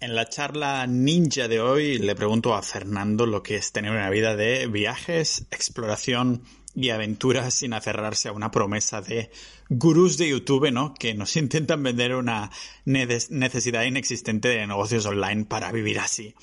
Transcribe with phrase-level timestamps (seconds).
[0.00, 4.10] En la charla ninja de hoy le pregunto a Fernando lo que es tener una
[4.10, 9.32] vida de viajes, exploración y aventuras sin aferrarse a una promesa de
[9.68, 10.94] gurús de YouTube, ¿no?
[10.94, 12.52] Que nos intentan vender una
[12.84, 16.36] necesidad inexistente de negocios online para vivir así.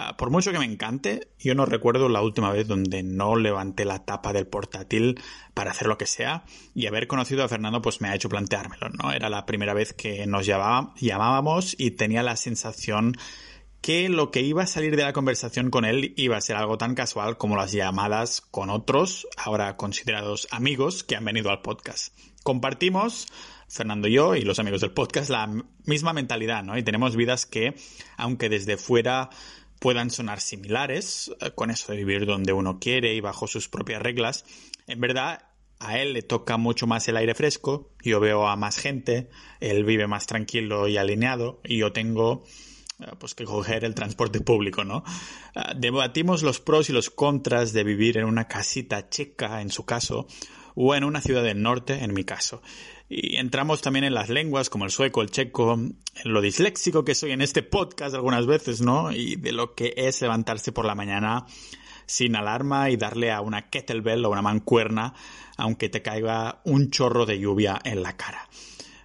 [0.00, 3.84] Ah, por mucho que me encante, yo no recuerdo la última vez donde no levanté
[3.84, 5.20] la tapa del portátil
[5.54, 8.90] para hacer lo que sea y haber conocido a Fernando pues me ha hecho planteármelo,
[8.90, 9.10] ¿no?
[9.10, 13.16] Era la primera vez que nos llamábamos y tenía la sensación
[13.80, 16.78] que lo que iba a salir de la conversación con él iba a ser algo
[16.78, 22.16] tan casual como las llamadas con otros, ahora considerados amigos, que han venido al podcast.
[22.44, 23.26] Compartimos,
[23.68, 25.50] Fernando y yo y los amigos del podcast, la
[25.84, 26.78] misma mentalidad, ¿no?
[26.78, 27.74] Y tenemos vidas que,
[28.16, 29.28] aunque desde fuera
[29.78, 34.02] puedan sonar similares, eh, con eso de vivir donde uno quiere y bajo sus propias
[34.02, 34.44] reglas,
[34.86, 35.44] en verdad
[35.80, 39.28] a él le toca mucho más el aire fresco, yo veo a más gente,
[39.60, 42.44] él vive más tranquilo y alineado, y yo tengo
[43.00, 45.04] eh, pues que coger el transporte público, ¿no?
[45.54, 49.84] Eh, debatimos los pros y los contras de vivir en una casita checa, en su
[49.84, 50.26] caso,
[50.74, 52.60] o en una ciudad del norte, en mi caso.
[53.08, 57.14] Y entramos también en las lenguas como el sueco, el checo, en lo disléxico que
[57.14, 59.12] soy en este podcast algunas veces, ¿no?
[59.12, 61.46] Y de lo que es levantarse por la mañana
[62.04, 65.14] sin alarma y darle a una kettlebell o una mancuerna
[65.58, 68.48] aunque te caiga un chorro de lluvia en la cara.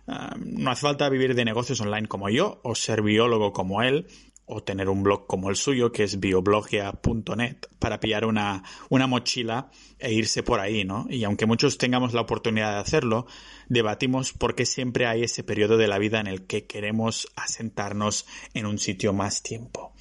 [0.07, 4.07] Ah, no hace falta vivir de negocios online como yo o ser biólogo como él
[4.45, 9.71] o tener un blog como el suyo, que es bioblogia.net, para pillar una, una mochila
[9.99, 11.05] e irse por ahí, ¿no?
[11.09, 13.25] Y aunque muchos tengamos la oportunidad de hacerlo,
[13.69, 18.25] debatimos por qué siempre hay ese periodo de la vida en el que queremos asentarnos
[18.53, 19.93] en un sitio más tiempo.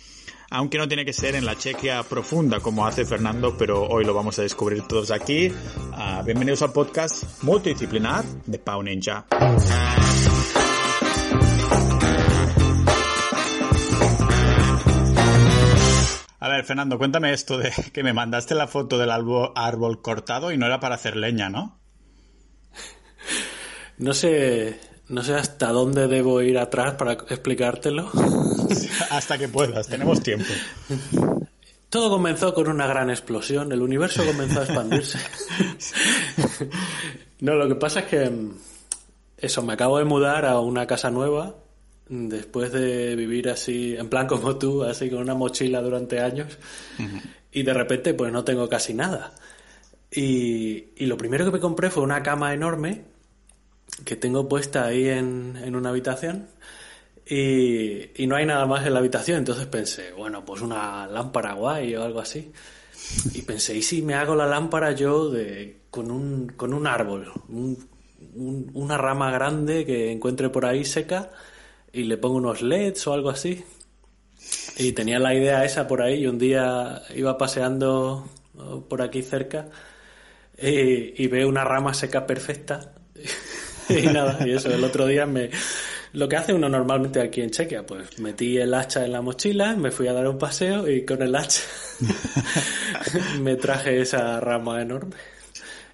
[0.51, 4.13] Aunque no tiene que ser en la Chequia profunda como hace Fernando, pero hoy lo
[4.13, 5.51] vamos a descubrir todos aquí.
[5.93, 9.25] Ah, bienvenidos al podcast multidisciplinar de Pau Ninja.
[16.57, 20.67] Ver, Fernando, cuéntame esto de que me mandaste la foto del árbol, cortado y no
[20.67, 21.81] era para hacer leña, ¿no?
[23.99, 28.11] No sé, no sé hasta dónde debo ir atrás para explicártelo.
[29.11, 30.51] hasta que puedas, tenemos tiempo.
[31.89, 35.19] Todo comenzó con una gran explosión, el universo comenzó a expandirse.
[37.41, 38.57] no, lo que pasa es que mm,
[39.37, 41.62] eso, me acabo de mudar a una casa nueva
[42.09, 46.59] después de vivir así, en plan como tú, así con una mochila durante años,
[47.51, 49.35] y de repente pues no tengo casi nada.
[50.11, 53.05] Y, y, lo primero que me compré fue una cama enorme
[54.05, 56.49] que tengo puesta ahí en, en una habitación
[57.27, 59.39] y, y, no hay nada más en la habitación.
[59.39, 62.53] Entonces pensé, bueno, pues una lámpara guay o algo así.
[63.33, 67.33] Y pensé, ¿y si me hago la lámpara yo de, con, un, con un árbol?
[68.35, 71.31] una rama grande que encuentre por ahí seca
[71.93, 73.65] y le pongo unos LEDs o algo así.
[74.77, 78.29] Y tenía la idea esa por ahí y un día iba paseando
[78.89, 79.69] por aquí cerca
[80.61, 82.93] y, veo una rama seca perfecta.
[83.89, 85.51] y nada, y eso, el otro día me...
[86.15, 89.75] Lo que hace uno normalmente aquí en Chequia, pues metí el hacha en la mochila,
[89.77, 91.63] me fui a dar un paseo y con el hacha
[93.41, 95.17] me traje esa rama enorme.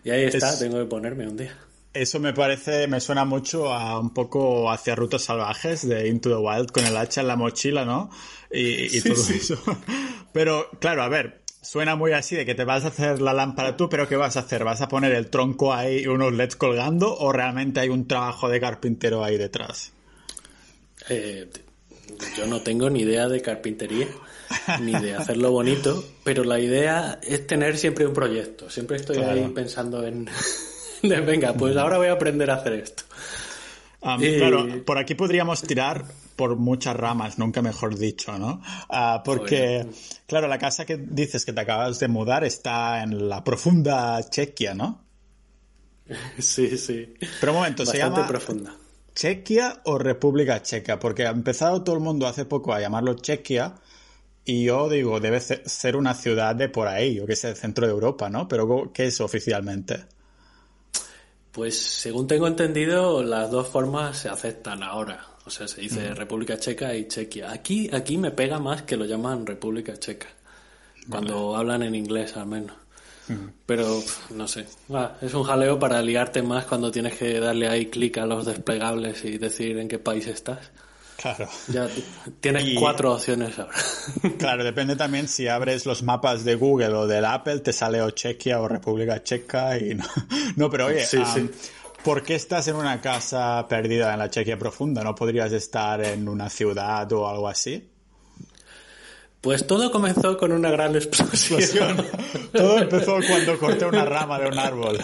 [0.03, 1.57] Y ahí está, tengo que ponerme un día.
[1.99, 6.37] Eso me parece, me suena mucho a un poco hacia rutas salvajes de Into the
[6.37, 8.09] Wild con el hacha en la mochila, ¿no?
[8.53, 9.61] Y, todo eso.
[10.33, 13.77] Pero, claro, a ver, suena muy así de que te vas a hacer la lámpara
[13.77, 14.63] tú, pero ¿qué vas a hacer?
[14.63, 18.49] ¿Vas a poner el tronco ahí y unos LEDs colgando o realmente hay un trabajo
[18.49, 19.93] de carpintero ahí detrás?
[21.09, 21.49] Eh,
[22.37, 24.07] yo no tengo ni idea de carpintería
[24.83, 28.71] ni de hacerlo bonito, pero la idea es tener siempre un proyecto.
[28.71, 30.29] Siempre estoy ahí pensando en
[31.27, 33.05] venga, pues ahora voy a aprender a hacer esto.
[34.01, 36.05] Claro, por aquí podríamos tirar
[36.37, 38.63] por muchas ramas, nunca mejor dicho, ¿no?
[38.89, 39.87] Ah, porque,
[40.27, 44.75] claro, la casa que dices que te acabas de mudar está en la profunda Chequia,
[44.75, 45.05] ¿no?
[46.39, 47.13] Sí, sí.
[47.41, 48.75] Pero un momento, ¿se llama profunda.
[49.15, 50.99] Chequia o República Checa?
[50.99, 53.75] Porque ha empezado todo el mundo hace poco a llamarlo Chequia
[54.44, 57.87] y yo digo, debe ser una ciudad de por ahí, o que sea el centro
[57.87, 58.49] de Europa, ¿no?
[58.49, 60.05] Pero ¿qué es oficialmente?
[61.53, 65.25] Pues según tengo entendido, las dos formas se aceptan ahora.
[65.45, 67.50] O sea, se dice República Checa y Chequia.
[67.50, 70.29] Aquí, aquí me pega más que lo llaman República Checa.
[71.09, 72.77] Cuando hablan en inglés, al menos.
[73.67, 74.67] Pero, no sé.
[74.93, 78.47] Ah, es un jaleo para liarte más cuando tienes que darle ahí clic a los
[78.47, 80.71] desplegables y decir en qué país estás.
[81.20, 81.49] Claro.
[81.67, 81.88] Ya
[82.41, 83.73] tienes cuatro opciones ahora.
[84.38, 88.11] Claro, depende también si abres los mapas de Google o del Apple, te sale o
[88.11, 90.05] Chequia o República Checa y no.
[90.56, 91.05] No, pero oye,
[92.05, 95.03] ¿por qué estás en una casa perdida en la Chequia profunda?
[95.03, 97.91] ¿No podrías estar en una ciudad o algo así?
[99.41, 101.97] Pues todo comenzó con una gran explosión.
[102.53, 104.99] todo empezó cuando corté una rama de un árbol.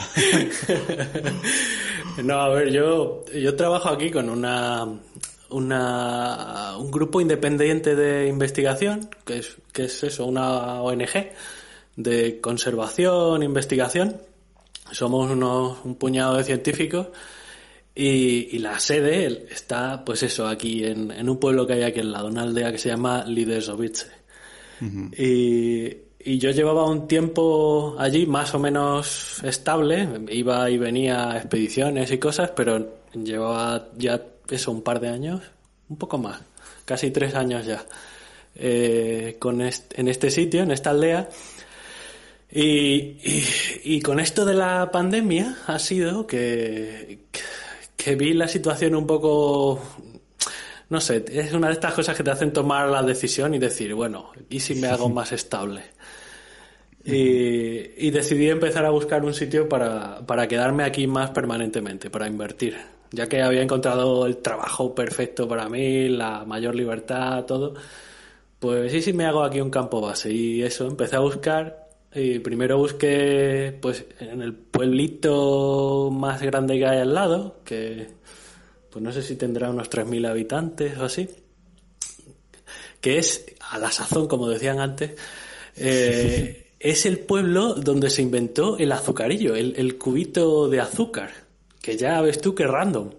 [2.22, 4.86] no, a ver, yo, yo trabajo aquí con una,
[5.54, 11.30] una, un grupo independiente de investigación, que es, que es eso, una ONG
[11.96, 14.20] de conservación, investigación.
[14.90, 17.08] Somos unos, un puñado de científicos
[17.94, 22.10] y, la sede está, pues eso, aquí en, en, un pueblo que hay aquí al
[22.10, 24.06] lado, una aldea que se llama Lidesovice.
[25.16, 25.84] y,
[26.18, 32.10] y, yo llevaba un tiempo allí más o menos estable, iba y venía a expediciones
[32.10, 34.20] y cosas, pero llevaba ya
[34.50, 35.42] eso, un par de años,
[35.88, 36.40] un poco más,
[36.84, 37.84] casi tres años ya,
[38.56, 41.28] eh, con en este sitio, en esta aldea.
[42.50, 43.18] Y,
[43.82, 47.24] y, con esto de la pandemia ha sido que,
[47.96, 49.80] que vi la situación un poco
[50.88, 53.94] no sé, es una de estas cosas que te hacen tomar la decisión y decir,
[53.94, 55.82] bueno, ¿y si me hago más estable?
[57.04, 62.28] Y, y decidí empezar a buscar un sitio para, para, quedarme aquí más permanentemente, para
[62.28, 62.76] invertir
[63.14, 67.74] ya que había encontrado el trabajo perfecto para mí, la mayor libertad, todo,
[68.58, 70.32] pues sí, sí me hago aquí un campo base.
[70.32, 76.86] Y eso, empecé a buscar y primero busqué pues en el pueblito más grande que
[76.86, 78.08] hay al lado, que
[78.90, 81.28] pues no sé si tendrá unos 3.000 habitantes o así,
[83.00, 85.12] que es a la sazón, como decían antes,
[85.76, 91.43] eh, es el pueblo donde se inventó el azucarillo, el cubito de azúcar
[91.84, 93.10] que ya ves tú que random.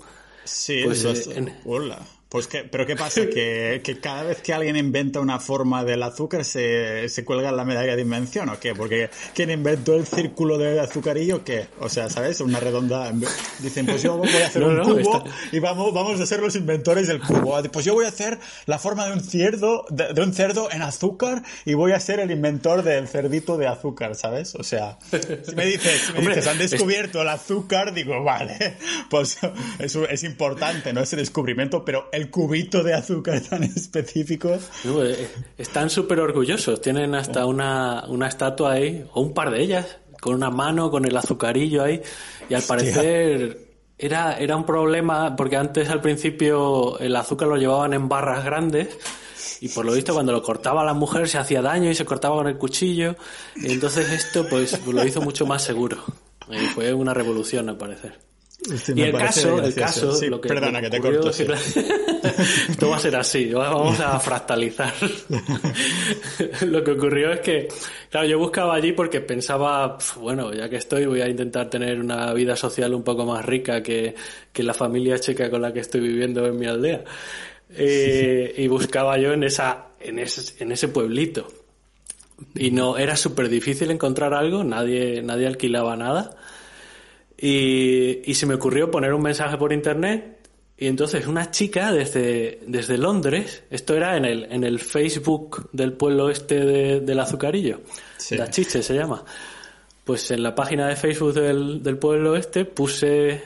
[0.44, 2.00] Sí, pues, eh, hola.
[2.36, 3.22] Pues que, pero ¿qué pasa?
[3.28, 7.64] ¿Que, que, cada vez que alguien inventa una forma del azúcar se, se cuelga la
[7.64, 8.76] medalla de invención o qué?
[8.76, 11.68] Porque ¿quién inventó el círculo de azucarillo qué?
[11.80, 12.42] O sea, ¿sabes?
[12.42, 13.14] Una redonda.
[13.60, 15.24] Dicen, pues yo voy a hacer un cubo
[15.54, 17.58] y vamos, vamos a ser los inventores del cubo.
[17.72, 21.42] Pues yo voy a hacer la forma de un cerdo, de, un cerdo en azúcar
[21.64, 24.56] y voy a ser el inventor del cerdito de azúcar, ¿sabes?
[24.56, 28.76] O sea, si me dices, si me dices han descubierto el azúcar, digo, vale,
[29.10, 29.38] pues
[29.80, 31.00] eso es importante, ¿no?
[31.00, 34.58] Ese descubrimiento, pero el cubito de azúcar tan específico.
[34.86, 35.28] Eh,
[35.58, 40.36] están súper orgullosos, tienen hasta una, una estatua ahí, o un par de ellas, con
[40.36, 42.02] una mano, con el azucarillo ahí,
[42.50, 43.60] y al parecer
[43.98, 48.98] era, era un problema, porque antes al principio el azúcar lo llevaban en barras grandes,
[49.62, 52.36] y por lo visto cuando lo cortaba la mujer se hacía daño y se cortaba
[52.36, 53.16] con el cuchillo,
[53.56, 55.98] entonces esto pues lo hizo mucho más seguro.
[56.50, 58.20] Y fue una revolución al parecer
[58.96, 61.30] y el caso, el caso, lo que, perdona que te corto.
[62.70, 64.94] Esto va a ser así, vamos a fractalizar.
[66.66, 67.68] lo que ocurrió es que,
[68.10, 72.34] claro, yo buscaba allí porque pensaba, bueno, ya que estoy, voy a intentar tener una
[72.34, 74.16] vida social un poco más rica que,
[74.52, 77.04] que la familia checa con la que estoy viviendo en mi aldea.
[77.70, 81.48] Eh, y buscaba yo en esa, en ese, en ese pueblito.
[82.54, 86.36] Y no, era súper difícil encontrar algo, nadie, nadie alquilaba nada.
[87.38, 92.98] Y, se me ocurrió poner un mensaje por internet y entonces una chica desde, desde
[92.98, 97.82] Londres, esto era en el, en el Facebook del pueblo este del azucarillo,
[98.32, 99.24] La Chiche se llama.
[100.04, 103.42] Pues en la página de Facebook del, del pueblo este puse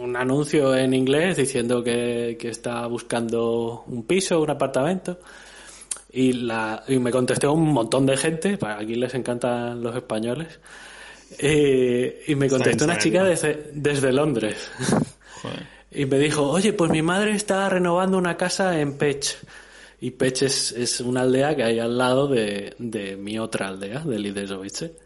[0.00, 5.18] un anuncio en inglés diciendo que, que estaba buscando un piso, un apartamento.
[6.12, 10.60] Y, la, y me contestó un montón de gente, para aquí les encantan los españoles.
[11.38, 14.70] Eh, y me contestó una chica desde, desde Londres.
[15.96, 19.38] Y me dijo, oye, pues mi madre está renovando una casa en Pech.
[20.00, 24.00] Y Pech es, es una aldea que hay al lado de, de mi otra aldea,
[24.00, 24.96] de Lidesovice.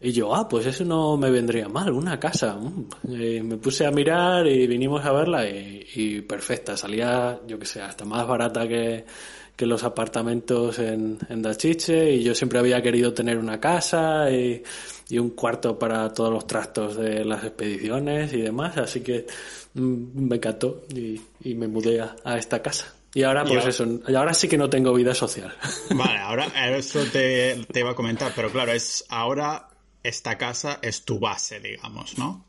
[0.00, 2.56] Y yo, ah, pues eso no me vendría mal, una casa.
[2.56, 3.42] Mm.
[3.42, 6.76] me puse a mirar y vinimos a verla y, y perfecta.
[6.76, 9.04] Salía, yo que sé, hasta más barata que,
[9.56, 14.62] que los apartamentos en, en Dachiche y yo siempre había querido tener una casa y,
[15.08, 19.26] y, un cuarto para todos los trastos de las expediciones y demás, así que
[19.74, 22.92] mm, me encantó y, y me mudé a, a, esta casa.
[23.14, 25.54] Y ahora, pues eso, ahora sí que no tengo vida social.
[25.90, 26.46] Vale, ahora
[26.76, 29.68] eso te, te iba a comentar, pero claro, es ahora
[30.02, 32.44] esta casa es tu base, digamos, ¿no?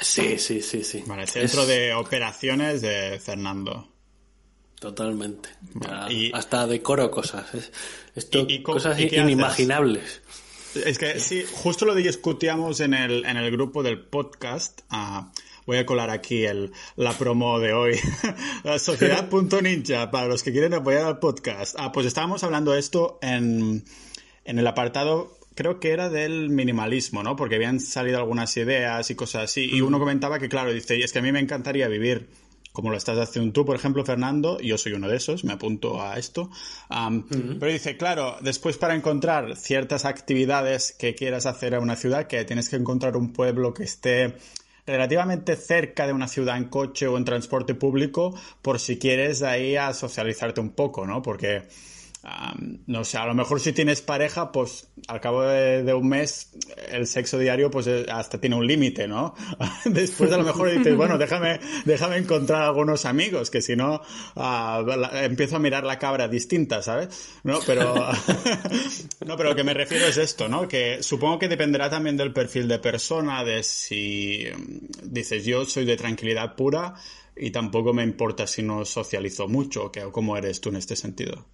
[0.00, 1.04] Sí, sí, sí, sí.
[1.06, 3.88] Vale, centro de operaciones de Fernando.
[4.80, 5.48] Totalmente.
[6.08, 7.46] y, hasta decoro cosas.
[8.14, 10.22] Esto, cosas inimaginables.
[10.74, 14.82] Es que sí, justo lo discutíamos en el, en el grupo del podcast.
[14.90, 15.32] Ah,
[15.66, 17.98] voy a colar aquí el, la promo de hoy.
[18.78, 21.74] Sociedad.ninja, para los que quieren apoyar al podcast.
[21.78, 23.84] Ah, pues estábamos hablando de esto en,
[24.44, 27.34] en el apartado creo que era del minimalismo, ¿no?
[27.34, 29.68] Porque habían salido algunas ideas y cosas así.
[29.68, 32.28] Y uno comentaba que, claro, dice, y es que a mí me encantaría vivir
[32.78, 36.00] como lo estás haciendo tú, por ejemplo, Fernando, yo soy uno de esos, me apunto
[36.00, 36.48] a esto.
[36.88, 42.44] Pero dice, claro, después para encontrar ciertas actividades que quieras hacer en una ciudad, que
[42.44, 44.36] tienes que encontrar un pueblo que esté
[44.86, 49.74] relativamente cerca de una ciudad en coche o en transporte público, por si quieres ahí
[49.74, 51.20] a socializarte un poco, ¿no?
[51.20, 51.64] Porque
[52.86, 56.50] no sé, a lo mejor si tienes pareja, pues al cabo de, un mes
[56.90, 59.34] el sexo diario pues eh, hasta tiene un límite, ¿no?
[59.84, 64.02] Después a lo mejor dices, bueno, déjame, déjame encontrar algunos amigos, que si no
[64.36, 64.82] ah,
[65.22, 67.08] empiezo a mirar la cabra distinta, ¿sabes?
[67.44, 67.94] No, pero,
[69.26, 70.66] no, pero lo que me refiero es esto, ¿no?
[70.66, 75.84] Que supongo que dependerá también del perfil de persona, de si mm, dices yo soy
[75.84, 76.94] de tranquilidad pura
[77.36, 81.46] y tampoco me importa si no socializo mucho, o cómo eres tú en este sentido.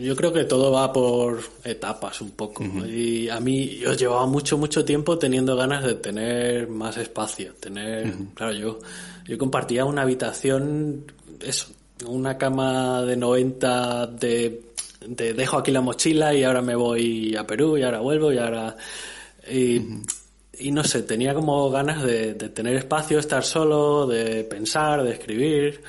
[0.00, 2.64] Yo creo que todo va por etapas un poco.
[2.86, 7.52] Y a mí, yo llevaba mucho, mucho tiempo teniendo ganas de tener más espacio.
[7.60, 8.78] Tener, claro, yo,
[9.26, 11.04] yo compartía una habitación,
[11.40, 11.68] eso,
[12.06, 14.62] una cama de 90 de,
[15.06, 18.38] de, dejo aquí la mochila y ahora me voy a Perú y ahora vuelvo y
[18.38, 18.76] ahora...
[19.50, 19.80] Y,
[20.58, 25.12] y no sé, tenía como ganas de, de tener espacio, estar solo, de pensar, de
[25.12, 25.80] escribir.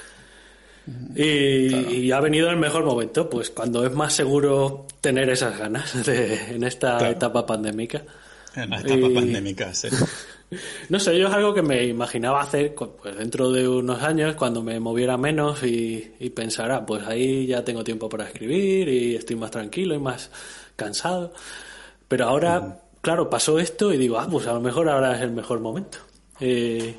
[1.15, 6.55] Y, ha venido el mejor momento, pues cuando es más seguro tener esas ganas de,
[6.55, 8.03] en esta etapa pandémica.
[8.55, 9.87] En la etapa pandémica, sí.
[10.89, 14.61] No sé, yo es algo que me imaginaba hacer pues dentro de unos años, cuando
[14.61, 19.15] me moviera menos y, y pensara, ah, pues ahí ya tengo tiempo para escribir y
[19.15, 20.29] estoy más tranquilo y más
[20.75, 21.33] cansado.
[22.09, 25.31] Pero ahora, claro, pasó esto y digo, ah, pues a lo mejor ahora es el
[25.31, 25.99] mejor momento.
[26.41, 26.95] Eh,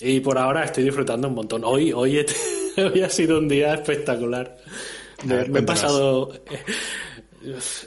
[0.00, 1.64] y por ahora estoy disfrutando un montón.
[1.64, 2.26] Hoy, hoy he,
[2.92, 4.56] Hoy ha sido un día espectacular.
[5.24, 6.32] Me, he pasado.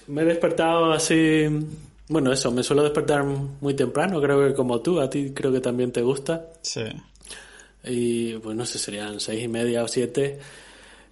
[0.08, 1.48] Me he despertado así.
[2.10, 5.62] Bueno, eso, me suelo despertar muy temprano, creo que como tú, a ti creo que
[5.62, 6.48] también te gusta.
[6.62, 6.84] Sí.
[7.86, 10.40] Y pues no sé, serían seis y media o siete.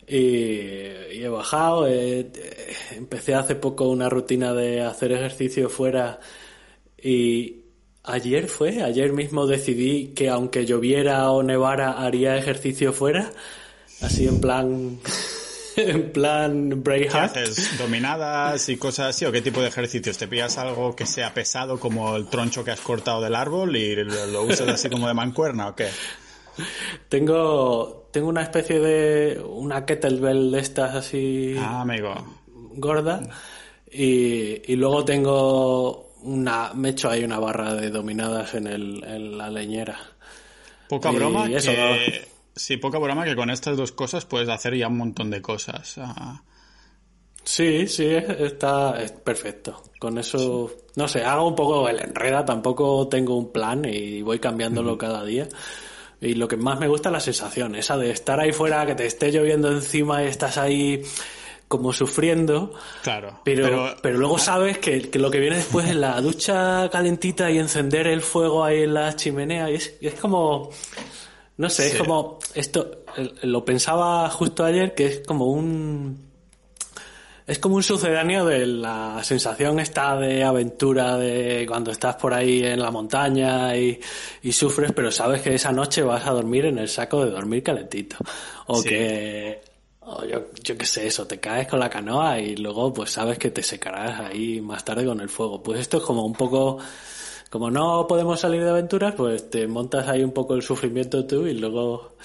[0.05, 1.87] Y, he bajado.
[1.87, 6.19] empecé hace poco una rutina de hacer ejercicio fuera
[7.01, 7.61] y
[8.03, 13.31] ayer fue, ayer mismo decidí que aunque lloviera o nevara haría ejercicio fuera
[14.01, 14.99] Así en plan.
[15.75, 17.33] en plan Braveheart.
[17.33, 17.77] ¿Qué haces?
[17.77, 19.25] ¿Dominadas y cosas así?
[19.25, 20.17] ¿O qué tipo de ejercicios?
[20.17, 23.95] ¿Te pillas algo que sea pesado como el troncho que has cortado del árbol y
[23.95, 25.87] lo, usas así como de mancuerna o qué?
[27.07, 29.41] Tengo, tengo una especie de.
[29.41, 31.55] una kettlebell de estas así.
[31.57, 32.13] Ah, amigo.
[32.75, 33.21] Gorda.
[33.91, 36.73] Y, y luego tengo una.
[36.73, 39.97] me echo ahí una barra de dominadas en, el, en la leñera.
[40.89, 41.47] Poca broma.
[41.47, 42.28] que...
[42.59, 45.97] Sí, poca broma que con estas dos cosas puedes hacer ya un montón de cosas.
[45.97, 46.43] Ah.
[47.41, 49.81] Sí, sí, está es perfecto.
[49.97, 54.39] Con eso, no sé, hago un poco el enreda, tampoco tengo un plan y voy
[54.39, 55.47] cambiándolo cada día.
[56.19, 58.93] Y lo que más me gusta es la sensación, esa de estar ahí fuera, que
[58.93, 61.01] te esté lloviendo encima y estás ahí
[61.69, 62.73] como sufriendo.
[63.03, 63.39] Claro.
[63.45, 64.39] Pero, pero, luego ah.
[64.39, 68.83] sabes que, lo que viene después es la ducha calentita y encender el fuego ahí
[68.83, 69.71] en la chimenea.
[69.71, 70.71] Y es, y es como
[71.59, 73.03] no sé, es como esto,
[73.41, 76.29] lo pensaba justo ayer, que es como un...
[77.45, 82.63] Es como un sucedáneo de la sensación esta de aventura de cuando estás por ahí
[82.63, 83.99] en la montaña y,
[84.53, 88.15] sufres, pero sabes que esa noche vas a dormir en el saco de dormir calentito.
[88.67, 89.59] O que,
[89.99, 93.37] o yo, yo qué sé, eso, te caes con la canoa y luego pues sabes
[93.37, 95.61] que te secarás ahí más tarde con el fuego.
[95.61, 96.77] Pues esto es como un poco
[97.49, 101.47] como no podemos salir de aventuras, pues te montas ahí un poco el sufrimiento tú
[101.47, 102.15] y luego,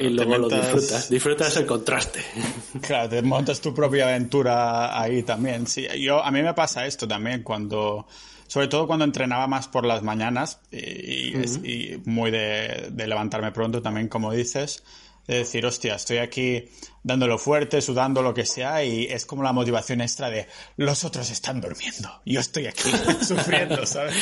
[0.00, 1.08] y luego lo disfrutas.
[1.08, 2.20] Disfrutas el contraste.
[2.80, 5.66] Claro, te montas tu propia aventura ahí también.
[5.66, 8.06] Sí, yo, a mí me pasa esto también cuando,
[8.46, 11.36] sobre todo cuando entrenaba más por las mañanas y,
[11.66, 14.82] y muy de, de levantarme pronto también, como dices
[15.30, 16.64] de decir, hostia, estoy aquí
[17.02, 21.30] dándolo fuerte, sudando, lo que sea, y es como la motivación extra de los otros
[21.30, 22.90] están durmiendo, yo estoy aquí
[23.22, 24.14] sufriendo, ¿sabes?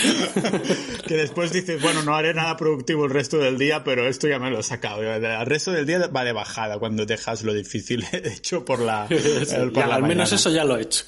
[1.06, 4.38] que después dices, bueno, no haré nada productivo el resto del día, pero esto ya
[4.38, 5.02] me lo he sacado.
[5.02, 9.06] El resto del día va de bajada cuando dejas lo difícil hecho por la...
[9.06, 11.04] al menos eso ya lo he hecho.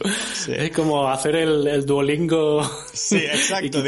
[0.49, 2.69] Es como hacer el, Duolingo.
[2.93, 3.83] Sí, exacto.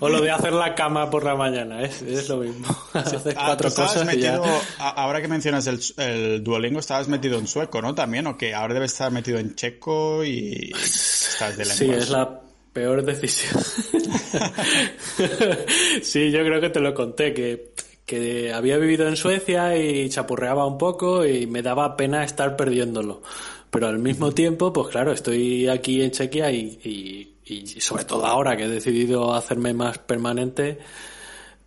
[0.00, 2.66] o lo de hacer la cama por la mañana, es, es lo mismo.
[2.92, 4.40] Haces ah, cuatro cosas y ya...
[4.78, 7.94] Ahora que mencionas el, el Duolingo estabas metido en sueco, ¿no?
[7.94, 12.40] También, o que ahora debes estar metido en checo y estás de Sí, es la
[12.72, 13.62] peor decisión.
[16.02, 17.72] sí, yo creo que te lo conté, que,
[18.04, 23.22] que había vivido en Suecia y chapurreaba un poco y me daba pena estar perdiéndolo.
[23.70, 28.56] Pero al mismo tiempo, pues claro, estoy aquí en Chequia y, y sobre todo ahora
[28.56, 30.78] que he decidido hacerme más permanente,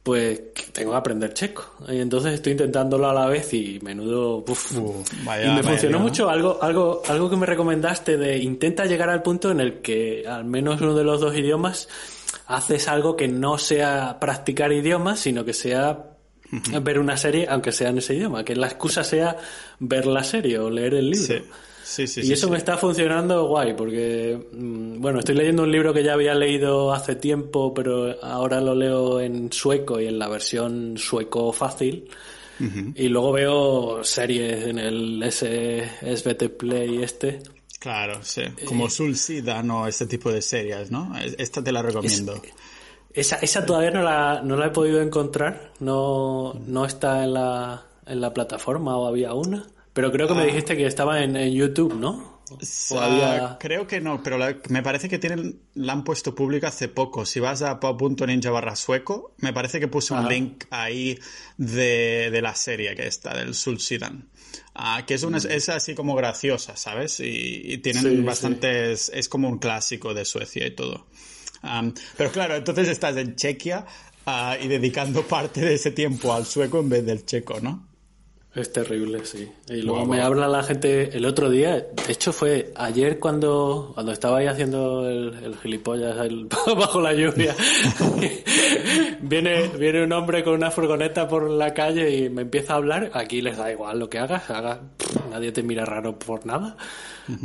[0.03, 1.75] pues tengo que aprender checo.
[1.88, 4.43] Y entonces estoy intentándolo a la vez y menudo...
[4.45, 6.29] y me funcionó mucho.
[6.29, 10.43] Algo, algo, algo que me recomendaste de intenta llegar al punto en el que al
[10.43, 11.88] menos uno de los dos idiomas
[12.48, 16.10] haces algo que no sea practicar idiomas, sino que sea
[16.81, 19.38] ver una serie, aunque sea en ese idioma, que la excusa sea
[19.79, 21.43] ver la serie o leer el libro
[21.97, 26.13] y eso me está funcionando guay, porque, mm, bueno, estoy leyendo un libro que ya
[26.13, 31.51] había leído hace tiempo, pero ahora lo leo en sueco y en la versión sueco
[31.51, 32.09] fácil.
[32.95, 37.41] Y luego veo series en el SBT Play este.
[37.77, 38.43] Claro, sí.
[38.65, 41.13] Como eh, Sida, no, este tipo de series, ¿no?
[41.37, 42.41] Esta te la recomiendo.
[43.13, 45.73] esa, esa todavía no la, no la he podido encontrar.
[45.81, 49.67] No, no está en la, en la plataforma o había una.
[49.93, 50.45] Pero creo que me ah.
[50.45, 52.41] dijiste que estaba en, YouTube, ¿no?
[53.59, 54.38] Creo que no, pero
[54.69, 57.25] me parece que tienen, la han puesto pública hace poco.
[57.25, 61.17] Si vas a pop.ninja barra sueco, me parece que puse un link ahí
[61.57, 64.29] de, la serie que está, del Sulsidan.
[64.75, 65.47] Ah, que es, una, mm.
[65.50, 67.19] es así como graciosa, ¿sabes?
[67.19, 69.12] Y, tienen bastantes...
[69.13, 71.07] Es como un clásico de Suecia y todo.
[72.17, 73.85] pero claro, entonces estás en Chequia
[74.25, 77.92] ah, y dedicando parte de ese tiempo al sueco en vez del checo, ¿no?
[78.55, 79.51] Es terrible, sí.
[79.67, 84.12] Y luego me habla la gente el otro día, de hecho fue ayer cuando, cuando
[84.12, 86.15] estaba ahí haciendo el, el gilipollas
[86.77, 87.55] bajo la lluvia.
[89.22, 93.10] viene, viene un hombre con una furgoneta por la calle y me empieza a hablar.
[93.13, 94.81] Aquí les da igual lo que hagas, haga,
[95.31, 96.77] nadie te mira raro por nada.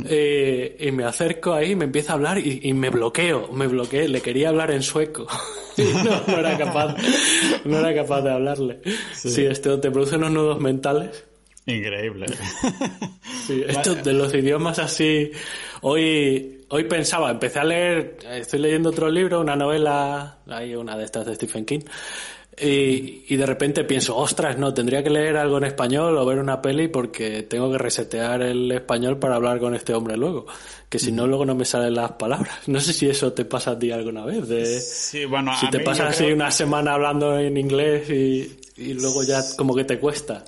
[0.05, 4.21] Eh, y me acerco ahí, me empieza a hablar y, me bloqueo, me bloqueé, le
[4.21, 5.25] quería hablar en sueco.
[6.27, 6.95] no, era capaz,
[7.65, 8.81] no era capaz de hablarle.
[9.13, 11.25] Sí, esto te produce unos nudos mentales.
[11.65, 12.25] Increíble.
[13.49, 15.31] Sí, esto de los idiomas así.
[15.81, 21.05] Hoy, hoy pensaba, empecé a leer, estoy leyendo otro libro, una novela, hay una de
[21.05, 21.79] estas de Stephen King,
[22.61, 26.39] y, y, de repente pienso, ostras, no, tendría que leer algo en español o ver
[26.39, 30.45] una peli porque tengo que resetear el español para hablar con este hombre luego.
[30.89, 32.67] Que si no, luego no me salen las palabras.
[32.67, 34.47] No sé si eso te pasa a ti alguna vez.
[34.47, 39.23] De, sí, bueno, si te pasa así una semana hablando en inglés y, y luego
[39.23, 40.43] ya como que te cuesta.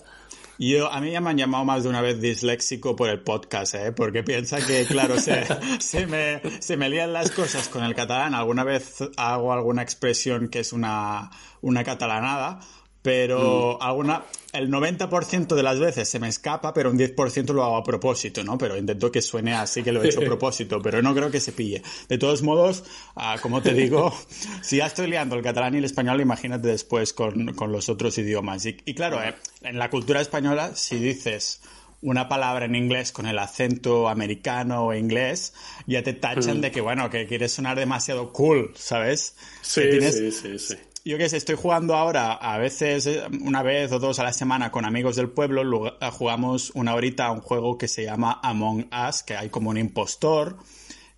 [0.58, 3.76] Yo, a mí ya me han llamado más de una vez disléxico por el podcast,
[3.76, 3.92] ¿eh?
[3.92, 5.46] porque piensa que, claro, se,
[5.80, 8.36] se, me, se me lían las cosas con el catalán.
[8.36, 12.60] Alguna vez hago alguna expresión que es una, una catalanada,
[13.02, 13.84] pero mm.
[13.84, 17.84] alguna el 90% de las veces se me escapa, pero un 10% lo hago a
[17.84, 18.58] propósito, ¿no?
[18.58, 21.40] Pero intento que suene así que lo he hecho a propósito, pero no creo que
[21.40, 21.82] se pille.
[22.10, 22.84] De todos modos,
[23.16, 24.14] ah, como te digo,
[24.62, 28.18] si ya estoy liando el catalán y el español, imagínate después con, con los otros
[28.18, 28.66] idiomas.
[28.66, 31.62] Y, claro, eh, en la cultura española, si dices
[32.02, 35.54] una palabra en inglés con el acento americano o inglés,
[35.88, 36.62] ya te tachan mm.
[36.62, 39.36] de que, bueno, que quieres sonar demasiado cool, ¿sabes?
[39.62, 43.92] Sí, sí, sí, sí yo qué sé, estoy jugando ahora a veces eh, una vez
[43.92, 47.42] o dos a la semana con amigos del pueblo, eh, jugamos una horita a un
[47.42, 50.58] juego que se llama Among Us, que hay como un impostor.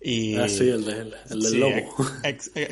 [0.00, 0.36] Y...
[0.36, 1.94] Ah, sí, el, de, el del lobo.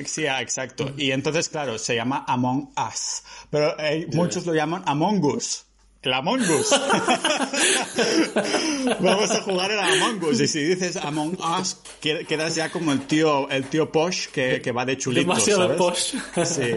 [0.07, 0.93] sí, ah, exacto.
[0.97, 3.23] Y entonces, claro, se llama Among Us.
[3.51, 5.65] Pero eh, muchos lo llaman Among Us.
[6.03, 6.71] El Among Us.
[9.01, 10.41] Vamos a jugar el Among Us.
[10.41, 14.73] Y si dices Among Us, quedas ya como el tío, el tío Posh que, que
[14.73, 15.21] va de chulito.
[15.21, 16.17] Demasiado Posh.
[16.45, 16.73] Sí,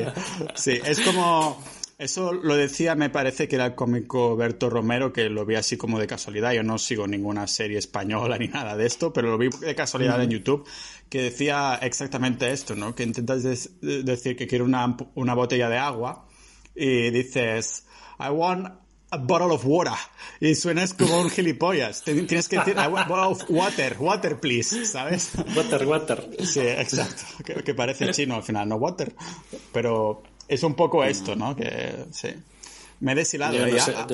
[0.54, 0.80] sí.
[0.86, 1.60] Es como.
[1.98, 5.78] Eso lo decía, me parece que era el cómico Berto Romero, que lo vi así
[5.78, 6.52] como de casualidad.
[6.52, 10.22] Yo no sigo ninguna serie española ni nada de esto, pero lo vi de casualidad
[10.22, 10.68] en YouTube,
[11.10, 12.94] que decía exactamente esto, ¿no?
[12.94, 13.44] Que intentas
[13.82, 16.28] decir que quiere una, una botella de agua
[16.76, 17.86] y dices,
[18.20, 18.85] I want
[19.16, 19.94] a bottle of water.
[20.40, 22.04] Y suenas como un gilipollas.
[22.04, 25.32] Tienes que decir, a bottle of water, water please, ¿sabes?
[25.56, 26.30] Water, water.
[26.44, 27.24] Sí, exacto.
[27.64, 29.14] Que, parece chino al final, no water.
[29.72, 31.56] Pero es un poco esto, ¿no?
[31.56, 32.30] Que sí.
[33.00, 34.08] Me he deshilado ya.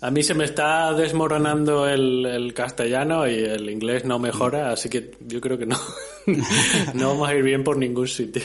[0.00, 4.88] a mí se me está desmoronando el, el, castellano y el inglés no mejora, así
[4.88, 5.78] que yo creo que no.
[6.94, 8.42] no vamos a ir bien por ningún sitio.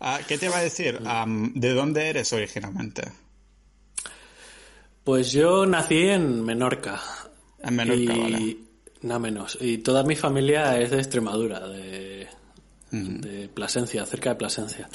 [0.00, 0.98] Ah, ¿Qué te va a decir?
[1.54, 3.02] ¿De dónde eres originalmente?
[5.06, 7.00] Pues yo nací en Menorca.
[7.62, 8.66] En Menorca, y...
[9.02, 9.56] Nada menos.
[9.60, 12.28] Y toda mi familia es de Extremadura, de,
[13.54, 14.88] Plasencia, cerca de Plasencia.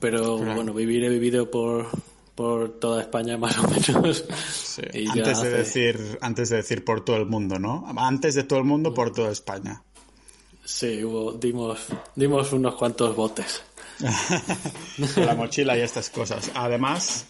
[0.00, 1.90] Pero bueno, vivir he vivido por,
[2.34, 4.24] por toda España más o menos.
[5.08, 7.86] antes, de decir, antes de decir por todo el mundo, ¿no?
[7.96, 9.80] Antes de todo el mundo, por toda España.
[10.64, 13.62] Sí, hubo, dimos, dimos unos cuantos botes.
[15.16, 16.50] la mochila y estas cosas.
[16.56, 17.26] Además,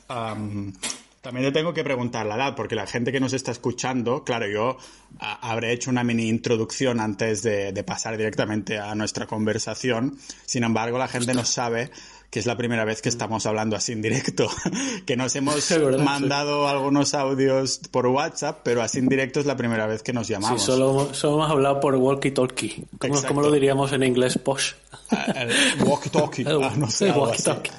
[1.24, 4.46] también te tengo que preguntar la edad, porque la gente que nos está escuchando, claro,
[4.46, 4.76] yo
[5.18, 10.18] habré hecho una mini introducción antes de, de, pasar directamente a nuestra conversación.
[10.44, 11.90] Sin embargo, la gente no sabe
[12.34, 14.50] que es la primera vez que estamos hablando así en directo,
[15.06, 15.70] que nos hemos
[16.00, 20.26] mandado algunos audios por WhatsApp, pero así en directo es la primera vez que nos
[20.26, 20.60] llamamos.
[20.60, 22.86] Sí, solo, hemos hablado por walkie-talkie.
[23.28, 24.72] ¿Cómo, lo diríamos en inglés posh?
[25.12, 25.46] Ah,
[25.78, 26.44] walkie-talkie.
[26.64, 27.70] Ah, no sé, walkie-talkie.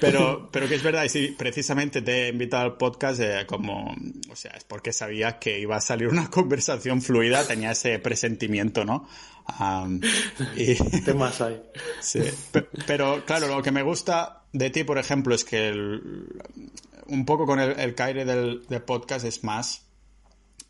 [0.00, 3.96] Pero, pero que es verdad, y sí, precisamente te he invitado al podcast eh, como,
[4.30, 8.84] o sea, es porque sabía que iba a salir una conversación fluida, tenía ese presentimiento,
[8.84, 9.08] ¿no?
[10.56, 10.74] Y,
[11.04, 11.62] ¿Qué más hay?
[12.00, 12.20] Sí.
[12.86, 15.72] Pero, claro, lo que me gusta de ti, por ejemplo, es que
[17.06, 19.86] un poco con el, el caire del, podcast es más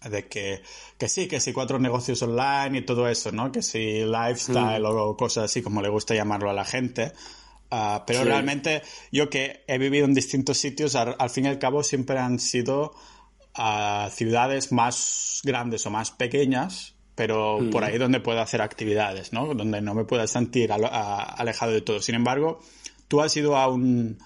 [0.09, 0.63] de que,
[0.99, 3.53] que sí, que sí, cuatro negocios online y todo eso, ¿no?
[3.53, 4.87] Que sí, lifestyle mm.
[4.87, 7.13] o cosas así como le gusta llamarlo a la gente.
[7.71, 11.85] Ah, pero realmente yo que he vivido en distintos sitios, al, fin y al cabo
[11.85, 12.93] siempre han sido
[13.55, 19.53] ah, ciudades más grandes o más pequeñas pero por ahí donde puedo hacer actividades, ¿no?
[19.53, 22.01] Donde no me pueda sentir alejado de todo.
[22.01, 22.63] Sin embargo,
[23.09, 24.17] tú has ido a un,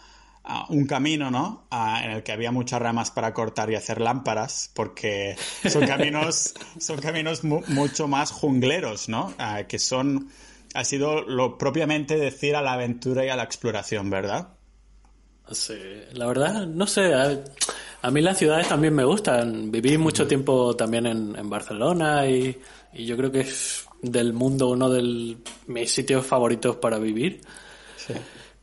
[0.68, 1.66] un camino, ¿no?
[2.04, 5.34] en el que había muchas ramas para cortar y hacer lámparas, porque
[5.68, 9.34] son caminos, son caminos mucho más jungleros, ¿no?
[9.66, 10.30] que son,
[10.72, 14.50] ha sido lo propiamente decir a la aventura y a la exploración, ¿verdad?
[15.50, 15.74] Sí,
[16.12, 17.12] la verdad, no sé.
[18.02, 19.70] A, mí las ciudades también me gustan.
[19.70, 22.56] Viví mucho tiempo también en, en Barcelona y
[22.94, 27.40] y yo creo que es del mundo uno de mis sitios favoritos para vivir.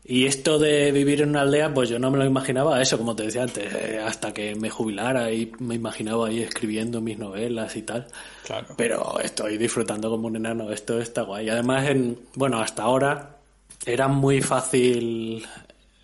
[0.03, 3.15] Y esto de vivir en una aldea, pues yo no me lo imaginaba eso, como
[3.15, 7.75] te decía antes, eh, hasta que me jubilara y me imaginaba ahí escribiendo mis novelas
[7.75, 8.07] y tal.
[8.43, 8.67] Claro.
[8.75, 11.49] Pero estoy disfrutando como un enano, esto está guay.
[11.49, 13.37] Además, en, bueno, hasta ahora
[13.85, 15.45] era muy fácil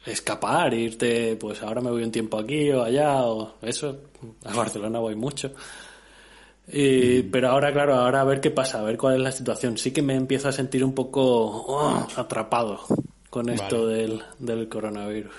[0.06, 4.04] escapar, irte, pues ahora me voy un tiempo aquí o allá, o eso.
[4.46, 5.54] A Barcelona voy mucho.
[6.67, 7.32] Mm.
[7.32, 9.77] pero ahora, claro, ahora a ver qué pasa, a ver cuál es la situación.
[9.77, 12.82] Sí que me empiezo a sentir un poco oh, atrapado
[13.30, 15.34] con esto del, del coronavirus.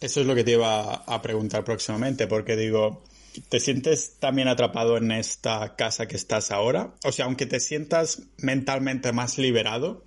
[0.00, 3.04] Eso es lo que te iba a preguntar próximamente, porque digo,
[3.48, 6.94] ¿te sientes también atrapado en esta casa que estás ahora?
[7.04, 10.04] O sea, aunque te sientas mentalmente más liberado,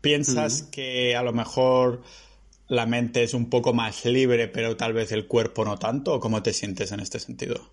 [0.00, 2.02] ¿piensas que a lo mejor
[2.68, 6.14] la mente es un poco más libre, pero tal vez el cuerpo no tanto?
[6.14, 7.70] ¿O cómo te sientes en este sentido?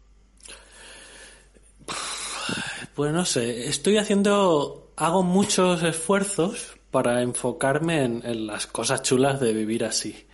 [3.02, 9.54] Pues no sé, estoy haciendo, hago muchos esfuerzos para enfocarme en, las cosas chulas de
[9.54, 10.28] vivir así.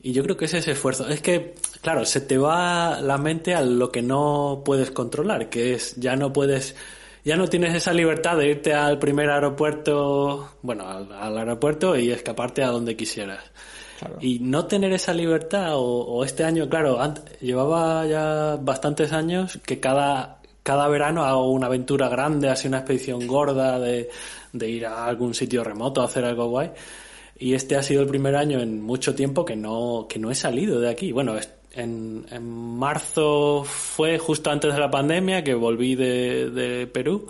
[0.00, 1.06] Y yo creo que ese esfuerzo.
[1.06, 5.74] Es que, claro, se te va la mente a lo que no puedes controlar, que
[5.74, 6.76] es ya no puedes,
[7.26, 12.64] ya no tienes esa libertad de irte al primer aeropuerto, bueno, al, aeropuerto y escaparte
[12.64, 13.44] a donde quisieras.
[14.22, 16.98] Y no tener esa libertad, o, o este año, claro,
[17.42, 23.24] llevaba ya bastantes años que cada cada verano hago una aventura grande, así una expedición
[23.28, 24.10] gorda de,
[24.68, 26.72] ir a algún sitio remoto a hacer algo guay.
[27.38, 30.34] Y este ha sido el primer año en mucho tiempo que no, que no he
[30.34, 31.12] salido de aquí.
[31.12, 31.36] Bueno,
[31.70, 37.28] en, en marzo fue justo antes de la pandemia que volví de, Perú.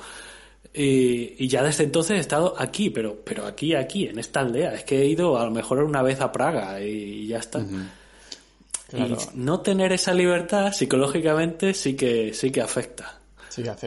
[0.72, 4.72] Y, ya desde entonces he estado aquí, pero, pero aquí, aquí, en esta aldea.
[4.72, 7.60] Es que he ido a lo mejor una vez a Praga y ya está.
[7.60, 13.15] Y no tener esa libertad psicológicamente sí que, sí que afecta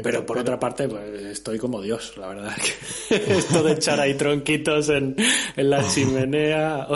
[0.02, 2.56] pero por otra parte, pues estoy como Dios, la verdad.
[3.10, 5.16] Esto de echar ahí tronquitos en,
[5.56, 6.88] en la chimenea.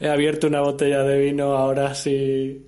[0.00, 2.66] He abierto una botella de vino ahora sí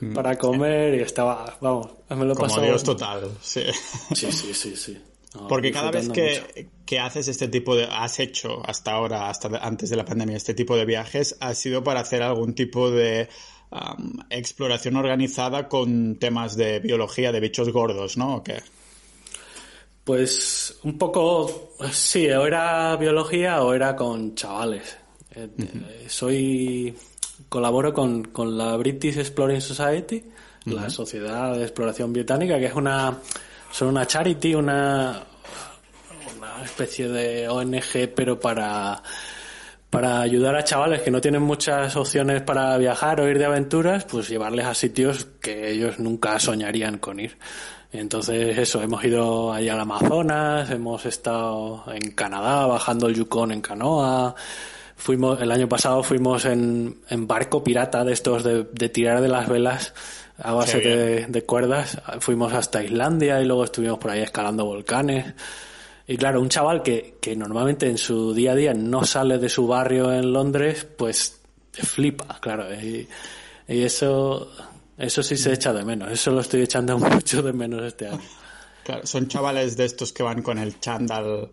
[0.00, 0.14] mm.
[0.14, 3.62] para comer y estaba, vamos, me lo Como Dios total, sí.
[4.14, 4.98] Sí, sí, sí, sí.
[5.48, 9.90] Porque cada vez que, que, haces este tipo de, has hecho hasta ahora, hasta antes
[9.90, 13.28] de la pandemia, este tipo de viajes, ha sido para hacer algún tipo de
[14.30, 18.36] exploración organizada con temas de biología de bichos gordos, ¿no?
[18.36, 18.62] ¿O qué?
[20.06, 24.96] Pues un poco, sí, o era biología o era con chavales.
[25.34, 25.48] Eh,
[26.06, 26.94] soy,
[27.48, 30.22] colaboro con, con, la British Exploring Society,
[30.66, 33.18] la Sociedad de Exploración Británica, que es una,
[33.72, 35.24] son una charity, una,
[36.36, 39.02] una especie de ONG, pero para,
[39.90, 44.04] para ayudar a chavales que no tienen muchas opciones para viajar o ir de aventuras,
[44.04, 47.36] pues llevarles a sitios que ellos nunca soñarían con ir.
[47.92, 53.60] Entonces, eso, hemos ido ahí al Amazonas, hemos estado en Canadá bajando el Yukon en
[53.60, 54.34] canoa.
[54.96, 59.28] Fuimos, el año pasado fuimos en, en barco pirata de estos de, de, tirar de
[59.28, 59.94] las velas
[60.38, 62.00] a base de, de, cuerdas.
[62.20, 65.34] Fuimos hasta Islandia y luego estuvimos por ahí escalando volcanes.
[66.08, 69.48] Y claro, un chaval que, que normalmente en su día a día no sale de
[69.48, 71.40] su barrio en Londres, pues
[71.72, 72.72] flipa, claro.
[72.74, 73.08] Y,
[73.68, 74.50] y eso,
[74.98, 76.10] eso sí se echa de menos.
[76.10, 78.20] Eso lo estoy echando mucho de menos este año.
[78.84, 81.50] Claro, son chavales de estos que van con el chándal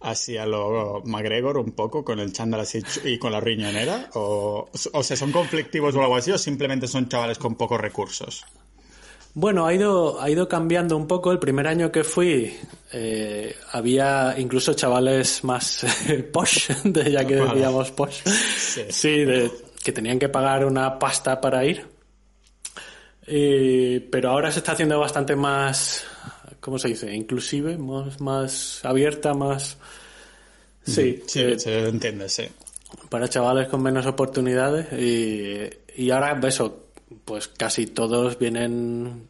[0.00, 4.68] así a lo McGregor un poco, con el chándal así y con la riñonera, o,
[4.92, 8.44] o sea, son conflictivos o algo así, o simplemente son chavales con pocos recursos.
[9.34, 11.30] Bueno, ha ido, ha ido cambiando un poco.
[11.30, 12.56] El primer año que fui
[12.90, 15.84] eh, había incluso chavales más
[16.32, 18.22] posh, de, ya que decíamos posh.
[18.24, 19.50] Sí, de,
[19.84, 21.95] que tenían que pagar una pasta para ir.
[23.26, 26.04] Pero ahora se está haciendo bastante más,
[26.60, 27.12] ¿cómo se dice?
[27.14, 29.76] Inclusive, más, más abierta, más...
[30.84, 32.44] Sí, sí eh, se entiende, sí.
[33.08, 36.90] Para chavales con menos oportunidades y, y ahora eso,
[37.24, 39.28] pues casi todos vienen,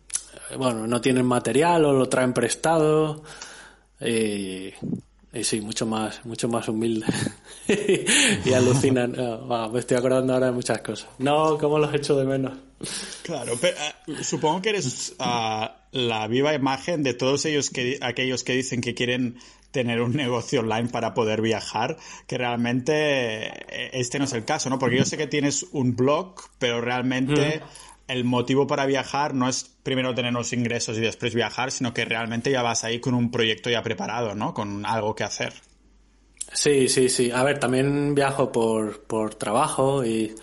[0.59, 3.23] bueno, no tienen material o lo traen prestado
[4.01, 4.73] y,
[5.45, 7.07] sí, mucho más, mucho más humilde
[8.45, 9.15] y alucinan.
[9.19, 11.09] Ah, me estoy acordando ahora de muchas cosas.
[11.19, 12.53] No, ¿cómo los echo de menos?
[13.23, 18.45] Claro, pero, eh, supongo que eres ah, la viva imagen de todos ellos que, aquellos
[18.45, 19.39] que dicen que quieren
[19.71, 21.97] tener un negocio online para poder viajar,
[22.27, 24.79] que realmente eh, este no es el caso, ¿no?
[24.79, 27.63] Porque yo sé que tienes un blog, pero realmente
[28.09, 32.05] el motivo para viajar no es primero tener los ingresos y después viajar, sino que
[32.05, 34.55] realmente ya vas ahí con un proyecto ya preparado, ¿no?
[34.55, 35.53] Con algo que hacer.
[36.53, 37.31] Sí, sí, sí.
[37.31, 40.35] A ver, también viajo por, por trabajo y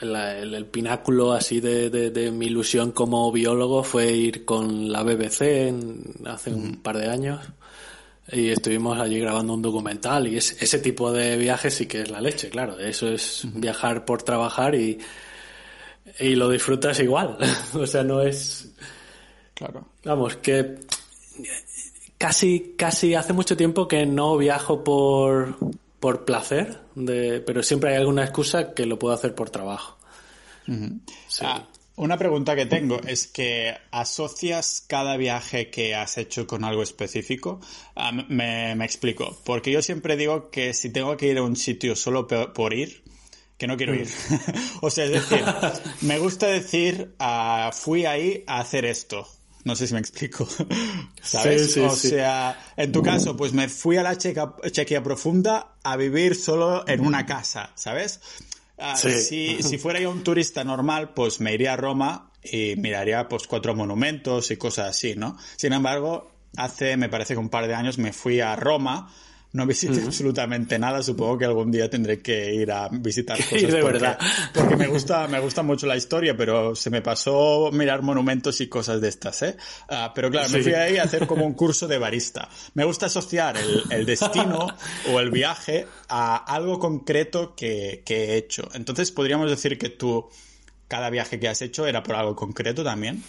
[0.00, 5.72] el, pináculo así de, mi ilusión como biólogo fue ir con la BBC
[6.26, 7.40] hace un par de años
[8.30, 12.20] y estuvimos allí grabando un documental y ese tipo de viajes sí que es la
[12.20, 12.78] leche, claro.
[12.78, 14.98] Eso es viajar por trabajar y,
[16.18, 17.36] y lo disfrutas igual.
[17.74, 18.72] o sea, no es...
[19.54, 19.88] Claro.
[20.04, 20.76] Vamos, que
[22.16, 25.56] casi, casi hace mucho tiempo que no viajo por
[26.00, 29.98] por placer, de, pero siempre hay alguna excusa que lo puedo hacer por trabajo.
[31.40, 31.66] Ah,
[31.96, 37.60] una pregunta que tengo es que asocias cada viaje que has hecho con algo específico.
[37.96, 39.36] Ah, me, explico.
[39.44, 43.02] Porque yo siempre digo que si tengo que ir a un sitio solo por, ir,
[43.58, 44.08] que no quiero ir.
[44.80, 45.44] O sea, es decir,
[46.02, 49.28] me gusta decir, ah, fui ahí a hacer esto.
[49.64, 50.48] No sé si me explico.
[51.22, 51.76] ¿Sabes?
[51.76, 56.86] o sea, en tu caso, pues me fui a la Chequia, profunda a vivir solo
[56.86, 58.20] en una casa, ¿sabes?
[58.78, 63.28] Ah, si, si, fuera yo un turista normal, pues me iría a Roma y miraría
[63.28, 65.36] pues cuatro monumentos y cosas así, ¿no?
[65.56, 69.12] Sin embargo, hace, me parece que un par de años me fui a Roma
[69.52, 71.02] no visité absolutamente nada.
[71.02, 73.62] Supongo que algún día tendré que ir a visitar cosas.
[73.62, 74.18] de porque, verdad.
[74.52, 78.68] Porque me gusta, me gusta mucho la historia, pero se me pasó mirar monumentos y
[78.68, 79.56] cosas de estas, ¿eh?
[79.88, 82.48] Ah, pero claro, me fui ahí a hacer como un curso de barista.
[82.74, 83.56] Me gusta asociar
[83.90, 84.66] el, destino
[85.12, 88.68] o el viaje a algo concreto que, he hecho.
[88.74, 90.28] Entonces, podríamos decir que tú,
[90.88, 93.22] cada viaje que has hecho era por algo concreto también.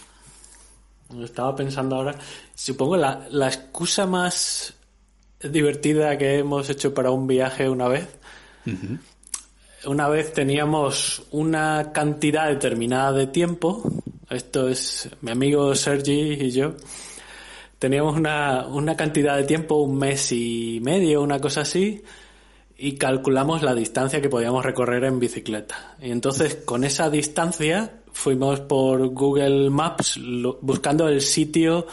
[1.22, 2.14] Estaba pensando ahora,
[2.54, 4.74] supongo la, la excusa más
[5.42, 8.08] divertida que hemos hecho para un viaje una vez.
[9.86, 13.82] Una vez teníamos una cantidad determinada de tiempo.
[14.28, 16.74] Esto es mi amigo Sergi y yo.
[17.78, 22.04] Teníamos una, una cantidad de tiempo, un mes y medio, una cosa así,
[22.76, 25.96] y calculamos la distancia que podíamos recorrer en bicicleta.
[26.02, 30.20] Y entonces con esa distancia fuimos por Google Maps
[30.60, 31.86] buscando el sitio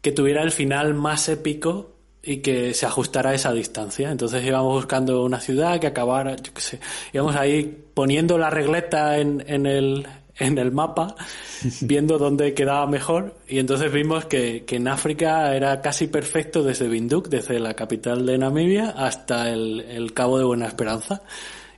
[0.00, 4.10] que tuviera el final más épico y que se ajustara a esa distancia.
[4.10, 6.80] Entonces íbamos buscando una ciudad que acabara, yo qué sé,
[7.12, 10.06] íbamos ahí poniendo la regleta en, en, el,
[10.38, 11.14] en el mapa,
[11.80, 16.88] viendo dónde quedaba mejor, y entonces vimos que, que en África era casi perfecto desde
[16.88, 21.22] Binduk, desde la capital de Namibia, hasta el, el Cabo de Buena Esperanza.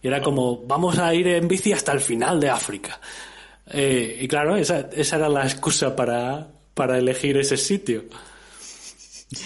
[0.03, 3.01] Y era como, vamos a ir en bici hasta el final de África.
[3.71, 8.05] Eh, y claro, esa, esa era la excusa para, para elegir ese sitio.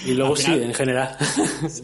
[0.04, 1.16] Y luego sí, en general.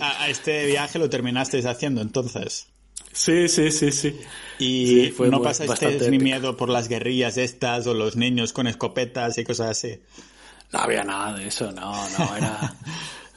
[0.01, 2.67] A, este viaje lo terminasteis haciendo entonces.
[3.13, 4.21] Sí, sí, sí, sí.
[4.59, 9.45] ¿Y no pasasteis ni miedo por las guerrillas estas o los niños con escopetas y
[9.45, 10.01] cosas así?
[10.73, 12.75] No había nada de eso, no, no, era...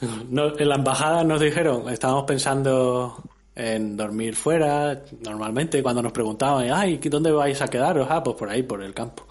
[0.58, 3.22] en la embajada nos dijeron, estábamos pensando
[3.54, 8.06] en dormir fuera, normalmente cuando nos preguntaban, ay, ¿dónde vais a quedaros?
[8.10, 9.26] Ah, pues por ahí, por el campo.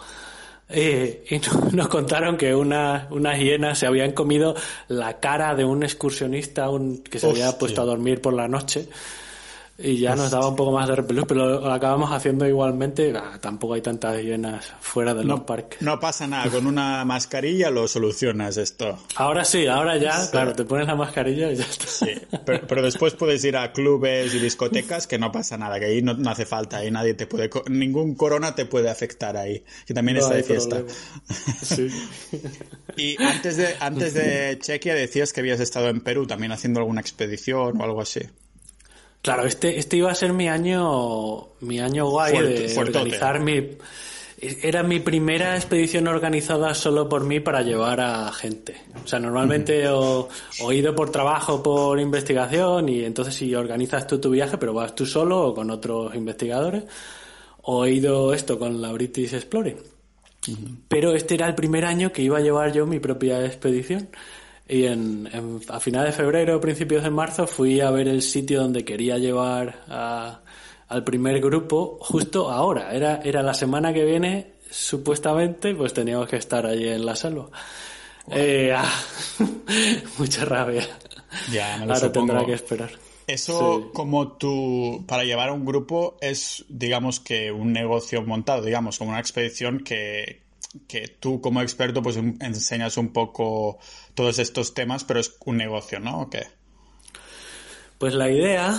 [0.70, 1.42] Eh, y
[1.76, 4.56] nos contaron que una, unas hienas se habían comido
[4.88, 8.88] la cara de un excursionista un, que se había puesto a dormir por la noche.
[9.78, 13.14] Y ya nos daba un poco más de repelús, pero lo acabamos haciendo igualmente.
[13.16, 15.82] Ah, tampoco hay tantas llenas fuera de los parques.
[15.82, 18.98] No pasa nada, con una mascarilla lo solucionas esto.
[19.18, 21.88] Ahora sí, ahora ya, claro, te pones la mascarilla y ya está.
[21.88, 22.12] Sí,
[22.46, 26.16] pero, después puedes ir a clubes y discotecas que no pasa nada, que ahí no,
[26.30, 30.36] hace falta, ahí nadie te puede, ningún corona te puede afectar ahí, que también está
[30.36, 30.84] de fiesta.
[31.62, 31.90] Sí.
[32.96, 37.02] y antes de, antes de Chequia decías que habías estado en Perú también haciendo alguna
[37.02, 38.22] expedición o algo así.
[39.26, 43.72] Claro, este, este iba a ser mi año, mi año guay de organizar mi,
[44.38, 48.76] era mi primera expedición organizada solo por mí para llevar a gente.
[49.04, 54.30] O sea, normalmente he ido por trabajo, por investigación, y entonces si organizas tú tu
[54.30, 56.84] viaje, pero vas tú solo o con otros investigadores,
[57.64, 59.78] o he ido esto con la British Exploring.
[60.88, 64.08] Pero este era el primer año que iba a llevar yo mi propia expedición.
[64.68, 65.30] Y en,
[65.68, 69.84] a finales de febrero, principios de marzo, fui a ver el sitio donde quería llevar
[70.88, 72.94] al primer grupo justo ahora.
[72.94, 77.50] Era, era la semana que viene, supuestamente, pues teníamos que estar allí en la selva.
[78.32, 78.92] Eh, ah,
[80.18, 80.88] mucha rabia.
[81.52, 82.90] Ya, me lo Ahora tendrá que esperar.
[83.28, 89.00] Eso como tú, para llevar a un grupo, es, digamos que un negocio montado, digamos,
[89.00, 90.45] como una expedición que,
[90.88, 93.80] que tú como experto pues enseñas un poco
[94.14, 96.22] todos estos temas, pero es un negocio, ¿no?
[96.22, 96.48] ¿O qué?
[97.98, 98.78] Pues la idea,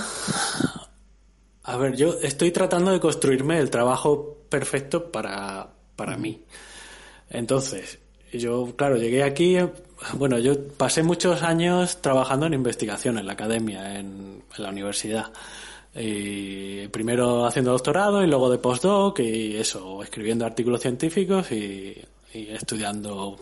[1.63, 6.45] a ver, yo estoy tratando de construirme el trabajo perfecto para, para mí.
[7.31, 7.99] Entonces,
[8.33, 9.57] yo, claro, llegué aquí,
[10.15, 15.33] bueno, yo pasé muchos años trabajando en investigación en la academia, en la universidad.
[15.99, 21.97] Y primero haciendo doctorado y luego de postdoc y eso, escribiendo artículos científicos y,
[22.33, 23.39] estudiando,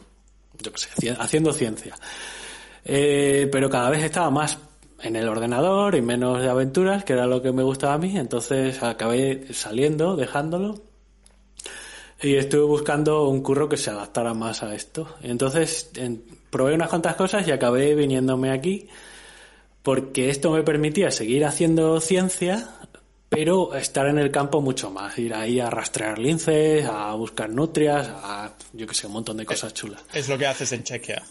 [0.62, 1.96] yo qué sé, haciendo ciencia.
[2.84, 4.58] Eh, pero cada vez estaba más
[5.02, 8.16] en el ordenador y menos de aventuras, que era lo que me gustaba a mí,
[8.16, 10.80] entonces acabé saliendo, dejándolo
[12.24, 15.16] y estuve buscando un curro que se adaptara más a esto.
[15.22, 15.90] Entonces
[16.50, 18.88] probé unas cuantas cosas y acabé viniéndome aquí
[19.84, 22.70] porque esto me permitía seguir haciendo ciencia,
[23.28, 28.08] pero estar en el campo mucho más, ir ahí a rastrear linces, a buscar nutrias,
[28.08, 30.00] a yo que sé, un montón de cosas chulas.
[30.14, 31.22] Es lo que haces en Chequia.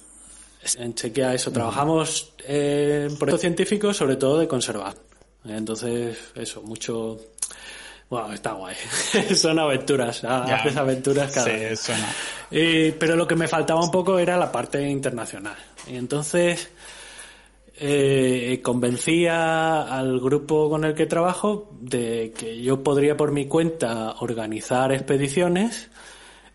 [0.78, 4.94] En Chequia eso, trabajamos en proyectos científicos, sobre todo de conservar.
[5.46, 7.20] Entonces, eso, mucho...
[8.08, 8.76] Bueno, está guay.
[9.36, 12.14] Son aventuras, haces aventuras cada sí, Suena.
[13.00, 15.58] pero lo que me faltaba un poco era la parte internacional.
[15.88, 16.70] Y entonces
[17.76, 24.16] eh, convencía al grupo con el que trabajo de que yo podría por mi cuenta
[24.20, 25.90] organizar expediciones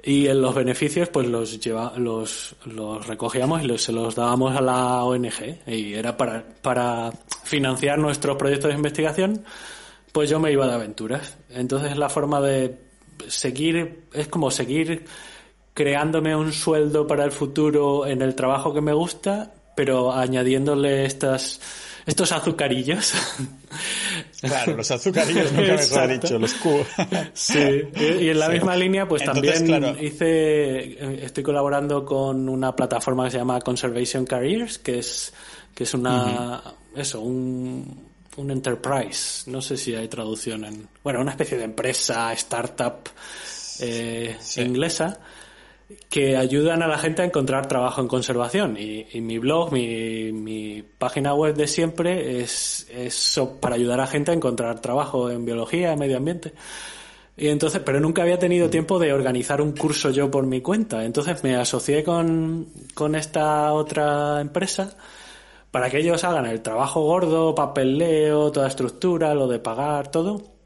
[0.03, 4.61] y en los beneficios pues los lleva, los, los recogíamos y se los dábamos a
[4.61, 9.45] la ONG y era para, para financiar nuestros proyectos de investigación
[10.13, 11.37] pues yo me iba de aventuras.
[11.51, 12.79] Entonces la forma de
[13.27, 15.05] seguir es como seguir
[15.75, 21.61] creándome un sueldo para el futuro en el trabajo que me gusta pero añadiéndole estas
[22.05, 23.13] estos azucarillos.
[24.41, 26.87] Claro, los azucarillos nunca me ha dicho, los cubos.
[27.33, 33.33] Sí, y en la misma línea, pues también hice, estoy colaborando con una plataforma que
[33.33, 35.33] se llama Conservation Careers, que es,
[35.75, 36.61] que es una,
[36.97, 42.33] eso, un, un enterprise, no sé si hay traducción en, bueno, una especie de empresa,
[42.33, 43.11] startup
[43.81, 45.21] eh, inglesa,
[46.11, 48.77] que ayudan a la gente a encontrar trabajo en conservación.
[48.79, 54.31] Y, mi blog, mi, mi, página web de siempre es, es, para ayudar a gente
[54.31, 56.53] a encontrar trabajo en biología, en medio ambiente.
[57.37, 61.05] Y entonces, pero nunca había tenido tiempo de organizar un curso yo por mi cuenta.
[61.05, 64.97] Entonces me asocié con, con esta otra empresa
[65.71, 70.58] para que ellos hagan el trabajo gordo, papeleo, toda estructura, lo de pagar, todo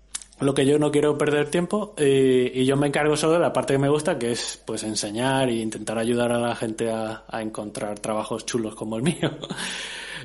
[0.43, 3.75] lo que yo no quiero perder tiempo y yo me encargo solo de la parte
[3.75, 7.99] que me gusta, que es pues enseñar e intentar ayudar a la gente a, encontrar
[7.99, 9.31] trabajos chulos como el mío.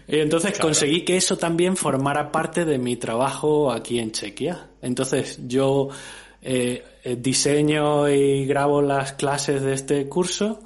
[0.08, 4.70] y entonces conseguí que eso también formara parte de mi trabajo aquí en Chequia.
[4.82, 5.90] Entonces yo
[6.42, 6.84] eh,
[7.18, 10.62] diseño y grabo las clases de este curso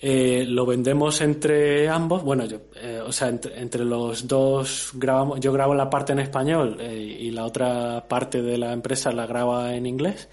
[0.00, 2.22] eh, lo vendemos entre ambos.
[2.22, 5.40] Bueno, yo, eh, o sea, entre, los dos grabamos.
[5.40, 9.26] Yo grabo la parte en español eh, y la otra parte de la empresa la
[9.26, 10.28] graba en inglés.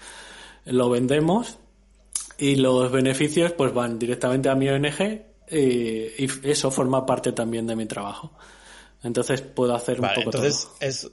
[0.66, 1.58] Lo vendemos
[2.38, 7.76] y los beneficios pues van directamente a mi ONG y, eso forma parte también de
[7.76, 8.32] mi trabajo.
[9.02, 11.10] Entonces puedo hacer un poco entonces es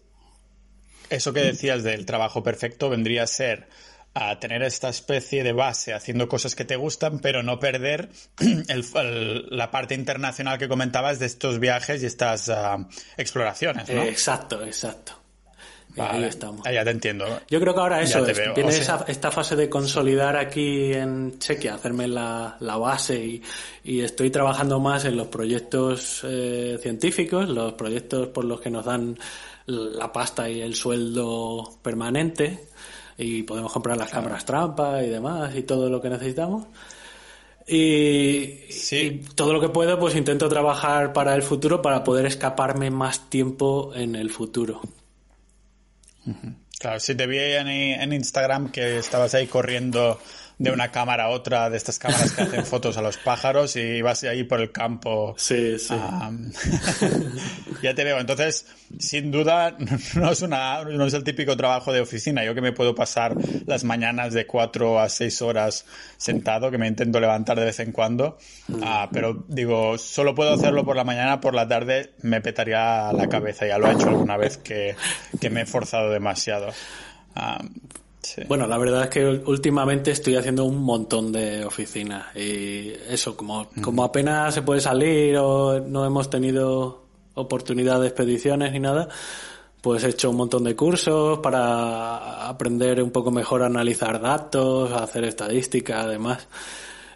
[1.10, 3.68] eso que decías del trabajo perfecto vendría a ser
[4.14, 8.10] a tener esta especie de base haciendo cosas que te gustan, pero no perder
[9.50, 12.88] la parte internacional que comentabas de estos viajes y estas ah,
[13.18, 13.90] exploraciones.
[13.90, 14.04] ¿no?
[14.04, 15.14] exacto, exacto.
[15.98, 16.62] ahí estamos.
[16.66, 17.26] Ah, ya te entiendo.
[17.50, 18.72] Yo creo que ahora eso, es, viene
[19.08, 23.42] esta fase de consolidar aquí en Chequia, hacerme la, base
[23.84, 28.86] y, estoy trabajando más en los proyectos eh, científicos, los proyectos por los que nos
[28.86, 29.18] dan
[29.66, 32.73] la pasta y el sueldo permanente
[33.18, 36.66] y podemos comprar las cámaras trampa y demás y todo lo que necesitamos.
[37.66, 43.30] Y, todo lo que puedo, pues intento trabajar para el futuro para poder escaparme más
[43.30, 44.82] tiempo en el futuro.
[46.80, 50.20] Claro, si te vi en, en Instagram que estabas ahí corriendo
[50.58, 54.02] de una cámara a otra, de estas cámaras que hacen fotos a los pájaros y
[54.02, 55.34] vas ahí por el campo.
[55.38, 55.94] Sí, sí.
[57.82, 58.20] ya te veo.
[58.20, 58.66] Entonces,
[59.00, 59.76] sin duda,
[60.16, 62.44] no es, una, no es el típico trabajo de oficina.
[62.44, 63.36] Yo que me puedo pasar
[63.66, 65.86] las mañanas de cuatro a seis horas
[66.18, 68.38] sentado, que me intento levantar de vez en cuando.
[68.82, 73.28] Ah, pero digo, solo puedo hacerlo por la mañana, por la tarde me petaría la
[73.28, 73.66] cabeza.
[73.66, 74.96] Ya lo he hecho alguna vez que,
[75.40, 76.68] que me he forzado demasiado.
[78.48, 83.70] Bueno, la verdad es que últimamente estoy haciendo un montón de oficinas y eso, como,
[83.82, 87.04] como apenas se puede salir o no hemos tenido
[87.36, 89.10] oportunidad de expediciones ni nada,
[89.82, 94.92] pues he hecho un montón de cursos para aprender un poco mejor a analizar datos,
[94.92, 96.48] a hacer estadística, además.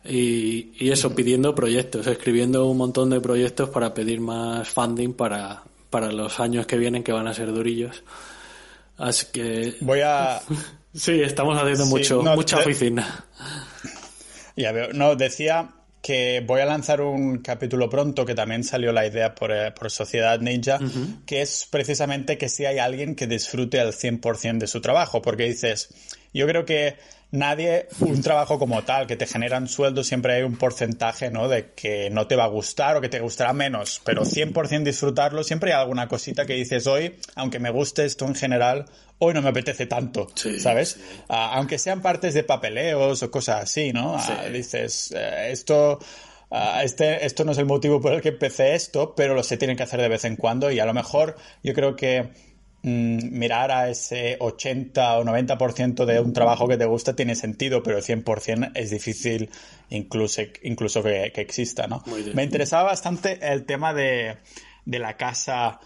[0.04, 5.64] Y, y eso, pidiendo proyectos, escribiendo un montón de proyectos para pedir más funding para,
[5.90, 8.04] para los años que vienen que van a ser durillos.
[8.98, 9.76] Así que...
[9.82, 10.42] Voy a...
[10.98, 13.26] Sí, estamos haciendo mucho, mucha oficina.
[14.56, 14.92] Ya veo.
[14.94, 15.70] No, decía
[16.02, 20.40] que voy a lanzar un capítulo pronto que también salió la idea por, eh, Sociedad
[20.40, 20.80] Ninja,
[21.26, 25.44] que es precisamente que si hay alguien que disfrute al 100% de su trabajo, porque
[25.44, 25.90] dices,
[26.34, 26.96] yo creo que
[27.32, 31.48] nadie, un trabajo como tal, que te generan sueldo, siempre hay un porcentaje, ¿no?
[31.48, 35.44] De que no te va a gustar o que te gustará menos, pero 100% disfrutarlo,
[35.44, 38.86] siempre hay alguna cosita que dices hoy, aunque me guste esto en general,
[39.20, 40.28] hoy no me apetece tanto,
[40.60, 41.00] ¿sabes?
[41.28, 44.16] Ah, aunque sean partes de papeleos o cosas así, ¿no?
[44.18, 46.00] Ah, dices, eh, esto...
[46.50, 49.58] Ah, este, esto no es el motivo por el que empecé esto, pero lo se
[49.58, 52.30] tiene que hacer de vez en cuando y a lo mejor yo creo que
[52.88, 58.00] mirar a ese 80 o 90% de un trabajo que te gusta tiene sentido, pero
[58.00, 59.50] 100% es difícil
[59.90, 62.04] incluso, incluso que, exista, ¿no?
[62.34, 64.38] Me interesaba bastante el tema de,
[64.86, 65.80] de la casa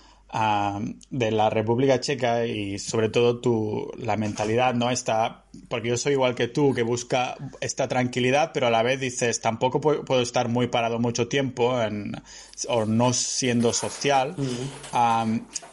[1.10, 4.89] de la República Checa y sobre todo tu, la mentalidad, ¿no?
[4.89, 8.99] Está, porque yo soy igual que tú, que busca esta tranquilidad, pero a la vez
[8.99, 12.14] dices, tampoco puedo estar muy parado mucho tiempo en,
[12.70, 14.36] o no siendo social.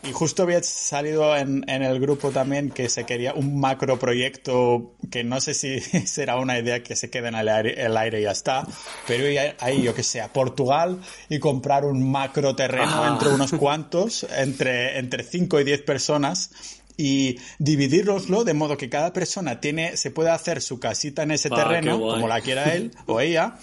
[0.03, 4.95] y justo había salido en, en, el grupo también que se quería un macro proyecto
[5.11, 8.21] que no sé si será una idea que se quede en el aire, el aire
[8.21, 8.67] y ya está,
[9.07, 9.25] pero
[9.61, 13.11] ahí yo que sé, a Portugal y comprar un macro terreno ah.
[13.13, 16.51] entre unos cuantos, entre, entre 5 y 10 personas
[16.99, 21.49] y dividirloslo de modo que cada persona tiene, se puede hacer su casita en ese
[21.51, 23.57] ah, terreno, como la quiera él o ella,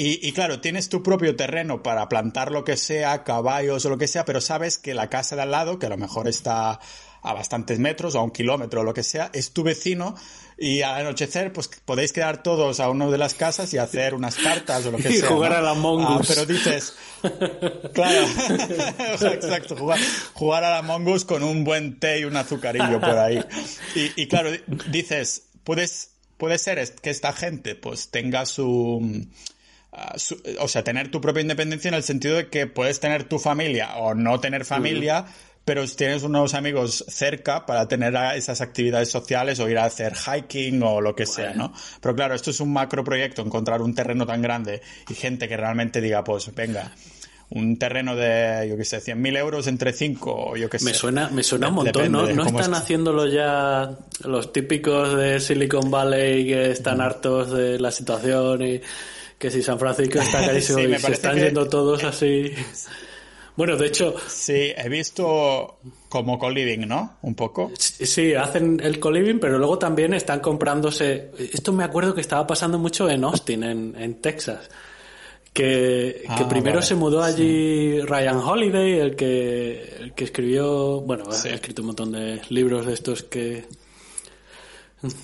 [0.00, 4.06] y, claro, tienes tu propio terreno para plantar lo que sea, caballos o lo que
[4.06, 6.78] sea, pero sabes que la casa de al lado, que a lo mejor está
[7.28, 10.14] a bastantes metros o a un kilómetro o lo que sea, es tu vecino
[10.56, 14.36] y al anochecer pues podéis quedar todos a uno de las casas y hacer unas
[14.36, 15.18] cartas o lo que sea.
[15.18, 16.32] Y jugar a la Mongoose.
[16.32, 16.94] Ah, pero dices,
[17.92, 18.26] claro,
[19.34, 19.98] exacto, jugar,
[20.32, 23.44] jugar a la Mongoose con un buen té y un azucarillo por ahí.
[23.94, 24.50] Y, y claro,
[24.90, 29.28] dices, puedes, puede ser que esta gente pues tenga su
[30.60, 33.96] o sea, tener tu propia independencia en el sentido de que puedes tener tu familia
[33.96, 35.26] o no tener familia,
[35.68, 40.82] pero tienes unos amigos cerca para tener esas actividades sociales o ir a hacer hiking
[40.82, 41.74] o lo que sea, ¿no?
[42.00, 45.58] Pero claro, esto es un macro proyecto, encontrar un terreno tan grande y gente que
[45.58, 46.90] realmente diga, pues venga,
[47.50, 50.86] un terreno de, yo qué sé, 100.000 euros entre 5 o yo qué sé.
[50.86, 52.26] Me suena, me suena un montón, ¿no?
[52.26, 53.90] ¿No están haciéndolo ya
[54.24, 58.80] los típicos de Silicon Valley que están hartos de la situación y
[59.36, 62.54] que si San Francisco está carísimo y se están yendo todos así.
[63.58, 64.14] Bueno, de hecho.
[64.28, 67.18] Sí, he visto como co-living, ¿no?
[67.22, 67.72] Un poco.
[67.76, 71.32] Sí, hacen el co-living, pero luego también están comprándose.
[71.36, 74.70] Esto me acuerdo que estaba pasando mucho en Austin, en, Texas.
[75.52, 81.00] Que, que ah, primero se mudó allí Ryan Holiday, el que, el que escribió.
[81.00, 83.64] Bueno, ha escrito un montón de libros de estos que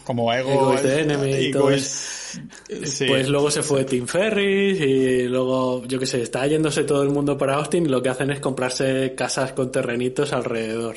[0.05, 5.99] como Ego, de Enemy y todo Pues luego se fue Tim Ferris y luego, yo
[5.99, 9.15] qué sé, está yéndose todo el mundo para Austin y lo que hacen es comprarse
[9.17, 10.97] casas con terrenitos alrededor.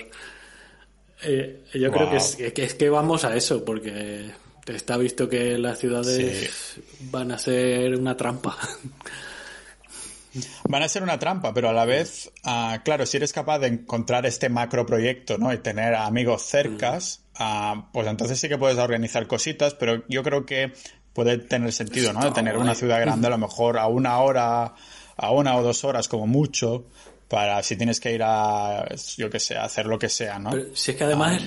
[1.23, 4.29] Eh, yo creo que es, que es, que vamos a eso, porque
[4.67, 6.79] está visto que las ciudades
[7.11, 8.57] van a ser una trampa.
[10.67, 13.67] van a ser una trampa, pero a la vez, ah, claro, si eres capaz de
[13.67, 15.53] encontrar este macro proyecto, ¿no?
[15.53, 20.45] Y tener amigos cercas, ah, pues entonces sí que puedes organizar cositas, pero yo creo
[20.45, 20.73] que
[21.13, 22.21] puede tener sentido, ¿no?
[22.21, 24.75] De tener una ciudad grande, a lo mejor a una hora,
[25.15, 26.85] a una o dos horas como mucho,
[27.27, 30.51] para si tienes que ir a, yo que sé, a hacer lo que sea, ¿no?
[30.73, 31.41] si es que además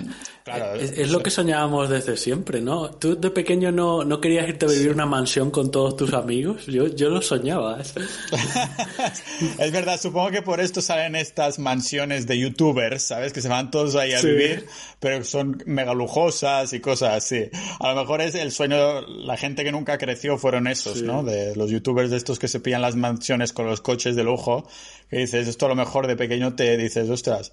[0.46, 2.90] ah, es, lo que soñábamos desde siempre, ¿no?
[2.90, 6.66] Tú de pequeño no, no querías irte a vivir una mansión con todos tus amigos,
[6.66, 7.80] yo, yo lo soñaba.
[9.58, 13.32] es verdad, supongo que por esto salen estas mansiones de youtubers, ¿sabes?
[13.32, 14.66] Que se van todos ahí a vivir,
[14.98, 17.48] pero son mega lujosas y cosas así.
[17.78, 21.22] A lo mejor es el sueño, la gente que nunca creció fueron esos, ¿no?
[21.22, 24.66] De los youtubers de estos que se pillan las mansiones con los coches de lujo
[25.10, 27.52] que dices, esto lo mejor de pequeño te dices, ostras.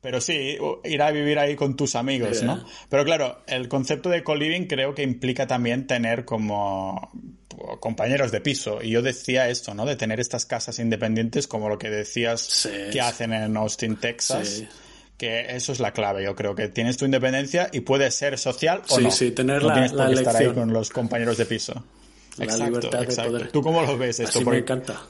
[0.00, 2.64] Pero sí, ir a vivir ahí con tus amigos, ¿no?
[2.88, 7.10] Pero claro, el concepto de co-living creo que implica también tener como
[7.80, 8.82] compañeros de piso.
[8.82, 9.84] Y yo decía esto, ¿no?
[9.84, 14.64] De tener estas casas independientes como lo que decías que hacen en Austin, Texas.
[15.18, 18.80] Que eso es la clave, yo creo que tienes tu independencia y puedes ser social
[18.88, 19.10] o no.
[19.10, 21.84] Sí, sí, tener la, tienes que estar ahí con los compañeros de piso.
[22.38, 23.52] La libertad de poder.
[23.52, 24.38] ¿Tú cómo lo ves esto?
[24.38, 25.02] Así me encanta.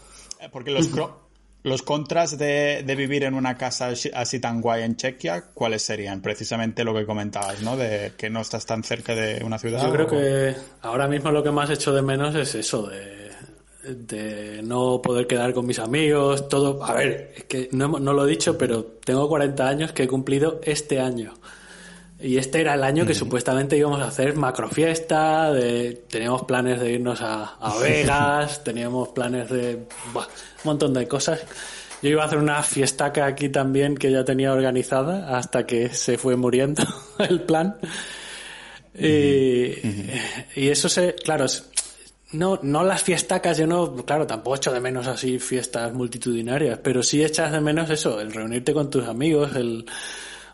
[0.51, 0.89] Porque los,
[1.63, 6.23] los contras de, vivir en una casa así tan guay en Chequia, ¿cuáles serían?
[6.23, 7.77] Precisamente lo que comentabas, ¿no?
[7.77, 9.83] De que no estás tan cerca de una ciudad.
[9.83, 13.31] Yo creo que ahora mismo lo que más hecho de menos es eso, de,
[13.85, 16.83] de no poder quedar con mis amigos, todo.
[16.85, 20.09] A ver, es que no, no lo he dicho, pero tengo 40 años que he
[20.09, 21.35] cumplido este año.
[22.23, 26.93] Y este era el año que supuestamente íbamos a hacer macrofiesta, de, teníamos planes de
[26.93, 29.77] irnos a, Vegas, teníamos planes de
[30.15, 30.23] un
[30.65, 31.41] montón de cosas.
[32.03, 36.19] Yo iba a hacer una fiestaca aquí también que ya tenía organizada hasta que se
[36.19, 36.83] fue muriendo
[37.19, 37.77] el plan.
[38.95, 39.73] Y,
[40.57, 41.47] y, eso se, claro,
[42.33, 47.03] no, no las fiestacas, yo no, claro, tampoco echo de menos así fiestas multitudinarias, pero
[47.03, 49.87] sí echas de menos eso, el reunirte con tus amigos, el,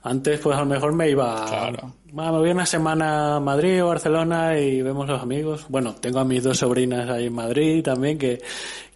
[0.07, 1.47] antes, pues a lo mejor me iba.
[1.47, 1.95] Claro.
[2.13, 5.67] me voy una semana a Madrid o Barcelona y vemos los amigos.
[5.69, 8.41] Bueno, tengo a mis dos sobrinas ahí en Madrid también, que,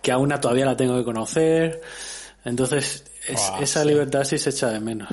[0.01, 1.81] que a una todavía la tengo que conocer.
[2.45, 3.05] Entonces,
[3.61, 5.09] esa libertad sí se echa de menos.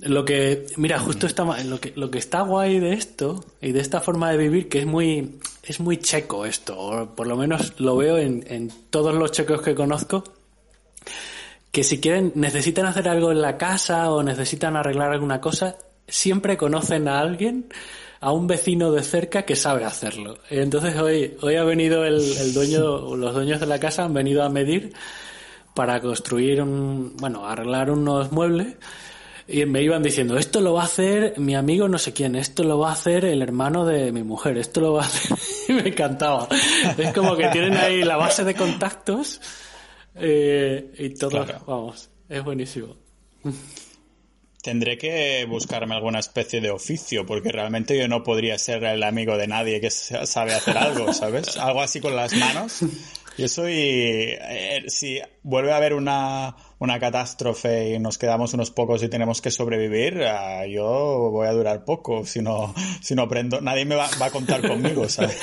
[0.00, 3.80] Lo que, mira, justo está, lo que, lo que está guay de esto y de
[3.80, 7.80] esta forma de vivir, que es muy, es muy checo esto, o por lo menos
[7.80, 10.22] lo veo en, en todos los checos que conozco,
[11.78, 15.76] que si quieren, necesitan hacer algo en la casa o necesitan arreglar alguna cosa,
[16.08, 17.68] siempre conocen a alguien,
[18.18, 20.38] a un vecino de cerca que sabe hacerlo.
[20.50, 24.42] Entonces hoy, hoy ha venido el, el dueño, los dueños de la casa han venido
[24.42, 24.92] a medir
[25.72, 28.74] para construir un, bueno, arreglar unos muebles
[29.46, 32.64] y me iban diciendo, esto lo va a hacer mi amigo no sé quién, esto
[32.64, 35.38] lo va a hacer el hermano de mi mujer, esto lo va a hacer...
[35.68, 36.48] y me encantaba.
[36.96, 39.40] Es como que tienen ahí la base de contactos
[40.20, 42.96] eh, y todo, vamos, es buenísimo.
[44.62, 49.36] Tendré que buscarme alguna especie de oficio, porque realmente yo no podría ser el amigo
[49.36, 51.56] de nadie que sabe hacer algo, ¿sabes?
[51.56, 52.80] Algo así con las manos.
[53.38, 59.02] Yo soy, eh, si vuelve a haber una, una catástrofe y nos quedamos unos pocos
[59.02, 63.60] y tenemos que sobrevivir, ah, yo voy a durar poco si no, si no aprendo.
[63.60, 65.38] Nadie me va, a contar conmigo, ¿sabes?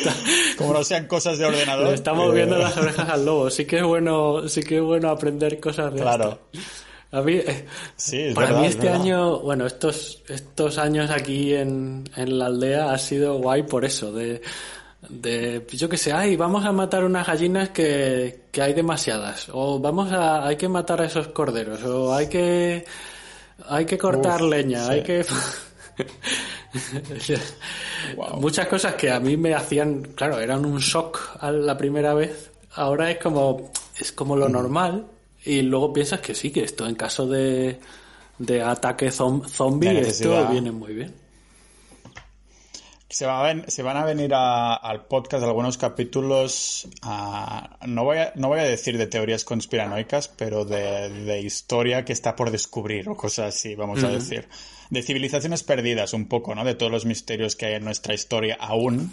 [0.56, 1.92] Como no sean cosas de ordenador.
[1.92, 3.50] estamos viendo las orejas al lobo.
[3.50, 6.38] Sí que es bueno, sí que es bueno aprender cosas de Claro.
[7.12, 7.66] A mí, eh,
[7.96, 12.98] sí, para mí este año, bueno, estos, estos años aquí en, en la aldea ha
[12.98, 14.40] sido guay por eso, de
[15.08, 19.78] de yo que sé, ay, vamos a matar unas gallinas que, que hay demasiadas, o
[19.78, 22.84] vamos a, hay que matar a esos corderos, o hay que,
[23.66, 25.24] hay que cortar leña, hay que...
[28.38, 32.50] Muchas cosas que a mí me hacían, claro, eran un shock a la primera vez,
[32.74, 35.06] ahora es como, es como lo normal,
[35.44, 37.80] y luego piensas que sí, que esto en caso de,
[38.38, 41.19] de ataque zombie, esto viene muy bien.
[43.10, 43.26] Se,
[43.66, 46.88] se van a venir al podcast algunos capítulos,
[47.86, 52.36] no, voy a, no voy a decir de teorías conspiranoicas, pero de, historia que está
[52.36, 54.48] por descubrir o cosas así, vamos a decir.
[54.90, 56.64] De civilizaciones perdidas un poco, ¿no?
[56.64, 59.12] De todos los misterios que hay en nuestra historia aún.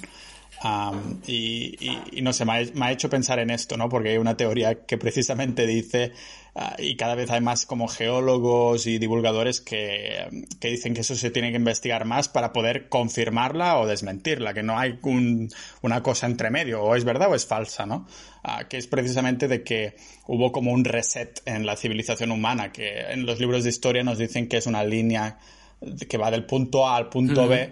[1.28, 3.90] Y, no sé, me ha, hecho pensar en esto, ¿no?
[3.90, 6.14] Porque hay una teoría que precisamente dice
[6.60, 10.28] Ah, y cada vez hay más como geólogos y divulgadores que,
[10.60, 14.76] dicen que eso se tiene que investigar más para poder confirmarla o desmentirla, que no
[14.76, 14.98] hay
[15.84, 18.08] una cosa entre medio, o es verdad o es falsa, ¿no?
[18.44, 23.02] Ah, que es precisamente de que hubo como un reset en la civilización humana, que
[23.02, 25.38] en los libros de historia nos dicen que es una línea
[26.10, 27.72] que va del punto A al punto B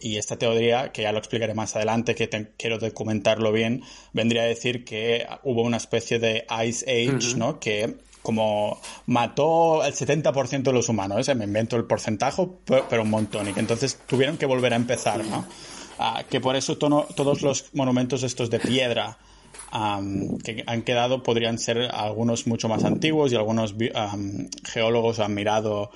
[0.00, 3.82] y esta teoría, que ya lo explicaré más adelante, que quiero documentarlo bien,
[4.12, 7.60] vendría a decir que hubo una especie de Ice Age, ¿no?
[7.60, 11.34] Que como mató el 70% de los humanos, ¿eh?
[11.36, 15.24] me invento el porcentaje, pero un montón, y que entonces tuvieron que volver a empezar,
[15.24, 15.46] ¿no?
[15.98, 19.16] Ah, que por eso todos los monumentos estos de piedra
[20.44, 23.74] que han quedado podrían ser algunos mucho más antiguos y algunos
[24.64, 25.90] geólogos han mirado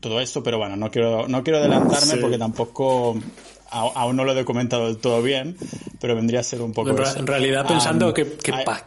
[0.00, 3.18] todo esto, pero bueno, no quiero, no quiero adelantarme porque tampoco
[3.70, 5.56] aún no lo he documentado del todo bien,
[6.00, 6.90] pero vendría a ser un poco...
[6.90, 8.36] En, realidad pensando que,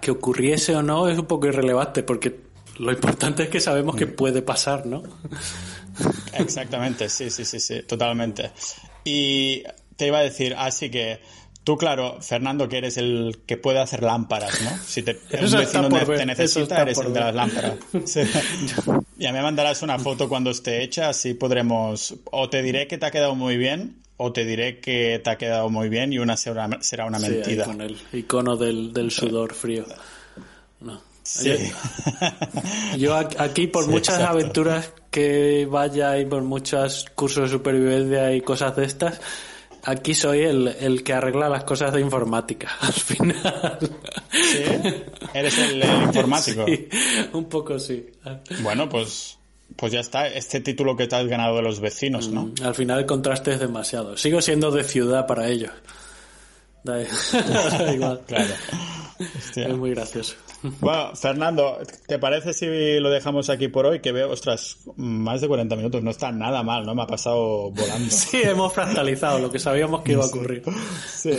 [0.01, 2.39] que, ocurriese o no es un poco irrelevante porque
[2.78, 4.16] lo importante es que sabemos que mm.
[4.16, 5.03] puede pasar, ¿no?
[6.34, 8.51] Exactamente, sí, sí, sí, sí, totalmente.
[9.03, 9.64] Y
[9.95, 11.20] te iba a decir, así que
[11.66, 14.70] Tú, claro, Fernando, que eres el que puede hacer lámparas, ¿no?
[14.86, 17.74] Si te, un vecino te, necesita, eres el de las lámparas.
[19.18, 22.16] Ya me mandarás una foto cuando esté hecha, así podremos.
[22.26, 25.38] O te diré que te ha quedado muy bien, o te diré que te ha
[25.38, 27.66] quedado muy bien y una será, será una mentira.
[27.66, 29.86] con el icono del, sudor frío.
[30.82, 31.01] No.
[31.24, 31.55] Sí.
[32.99, 38.76] Yo, aquí, por muchas aventuras que vaya y por muchos cursos de supervivencia y cosas
[38.76, 39.20] de estas,
[39.86, 43.80] aquí soy el, el, que arregla las cosas de informática, al final.
[44.32, 44.64] ¿Sí?
[45.34, 46.66] ¿Eres el, informático?
[46.66, 46.90] Sí,
[47.34, 48.06] un poco sí.
[48.62, 49.38] Bueno, pues,
[49.76, 50.28] pues ya está.
[50.28, 52.48] Este título que te has ganado de los vecinos, ¿no?
[52.48, 54.18] Mm, al final el contraste es demasiado.
[54.18, 55.72] Sigo siendo de ciudad para ellos.
[56.86, 57.02] Da
[57.92, 58.22] igual.
[58.28, 58.54] Claro.
[59.20, 60.36] Es muy gracioso.
[60.80, 63.99] Bueno, Fernando, ¿te parece si lo dejamos aquí por hoy?
[63.99, 66.95] Que veo, ostras, más de 40 minutos, no está nada mal, ¿no?
[66.95, 68.05] Me ha pasado volando.
[68.16, 70.63] Sí, hemos fractalizado lo que sabíamos que iba a ocurrir.
[71.07, 71.32] Sí.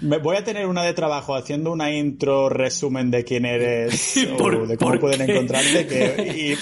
[0.00, 4.66] Me voy a tener una de trabajo haciendo una intro resumen de quién eres o
[4.66, 6.58] de cómo pueden encontrarte que, y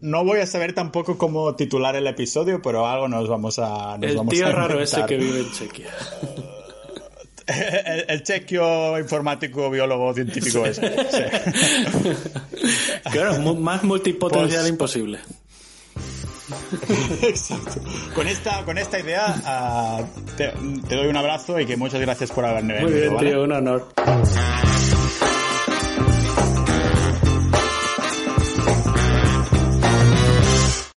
[0.00, 4.10] no voy a saber tampoco cómo titular el episodio, pero algo nos vamos a nos
[4.10, 5.90] El tío raro ese que vive en Chequia.
[8.08, 10.92] El, chequio informático, biólogo, científico ese.
[13.10, 15.18] Claro, más multipotencial pues- imposible.
[17.22, 17.80] Exacto.
[18.14, 20.02] Con esta, con esta idea ah,
[20.36, 20.52] te,
[20.94, 22.90] doy un abrazo y que muchas gracias por haberme venido.
[22.90, 23.88] Muy bien, tío, un honor.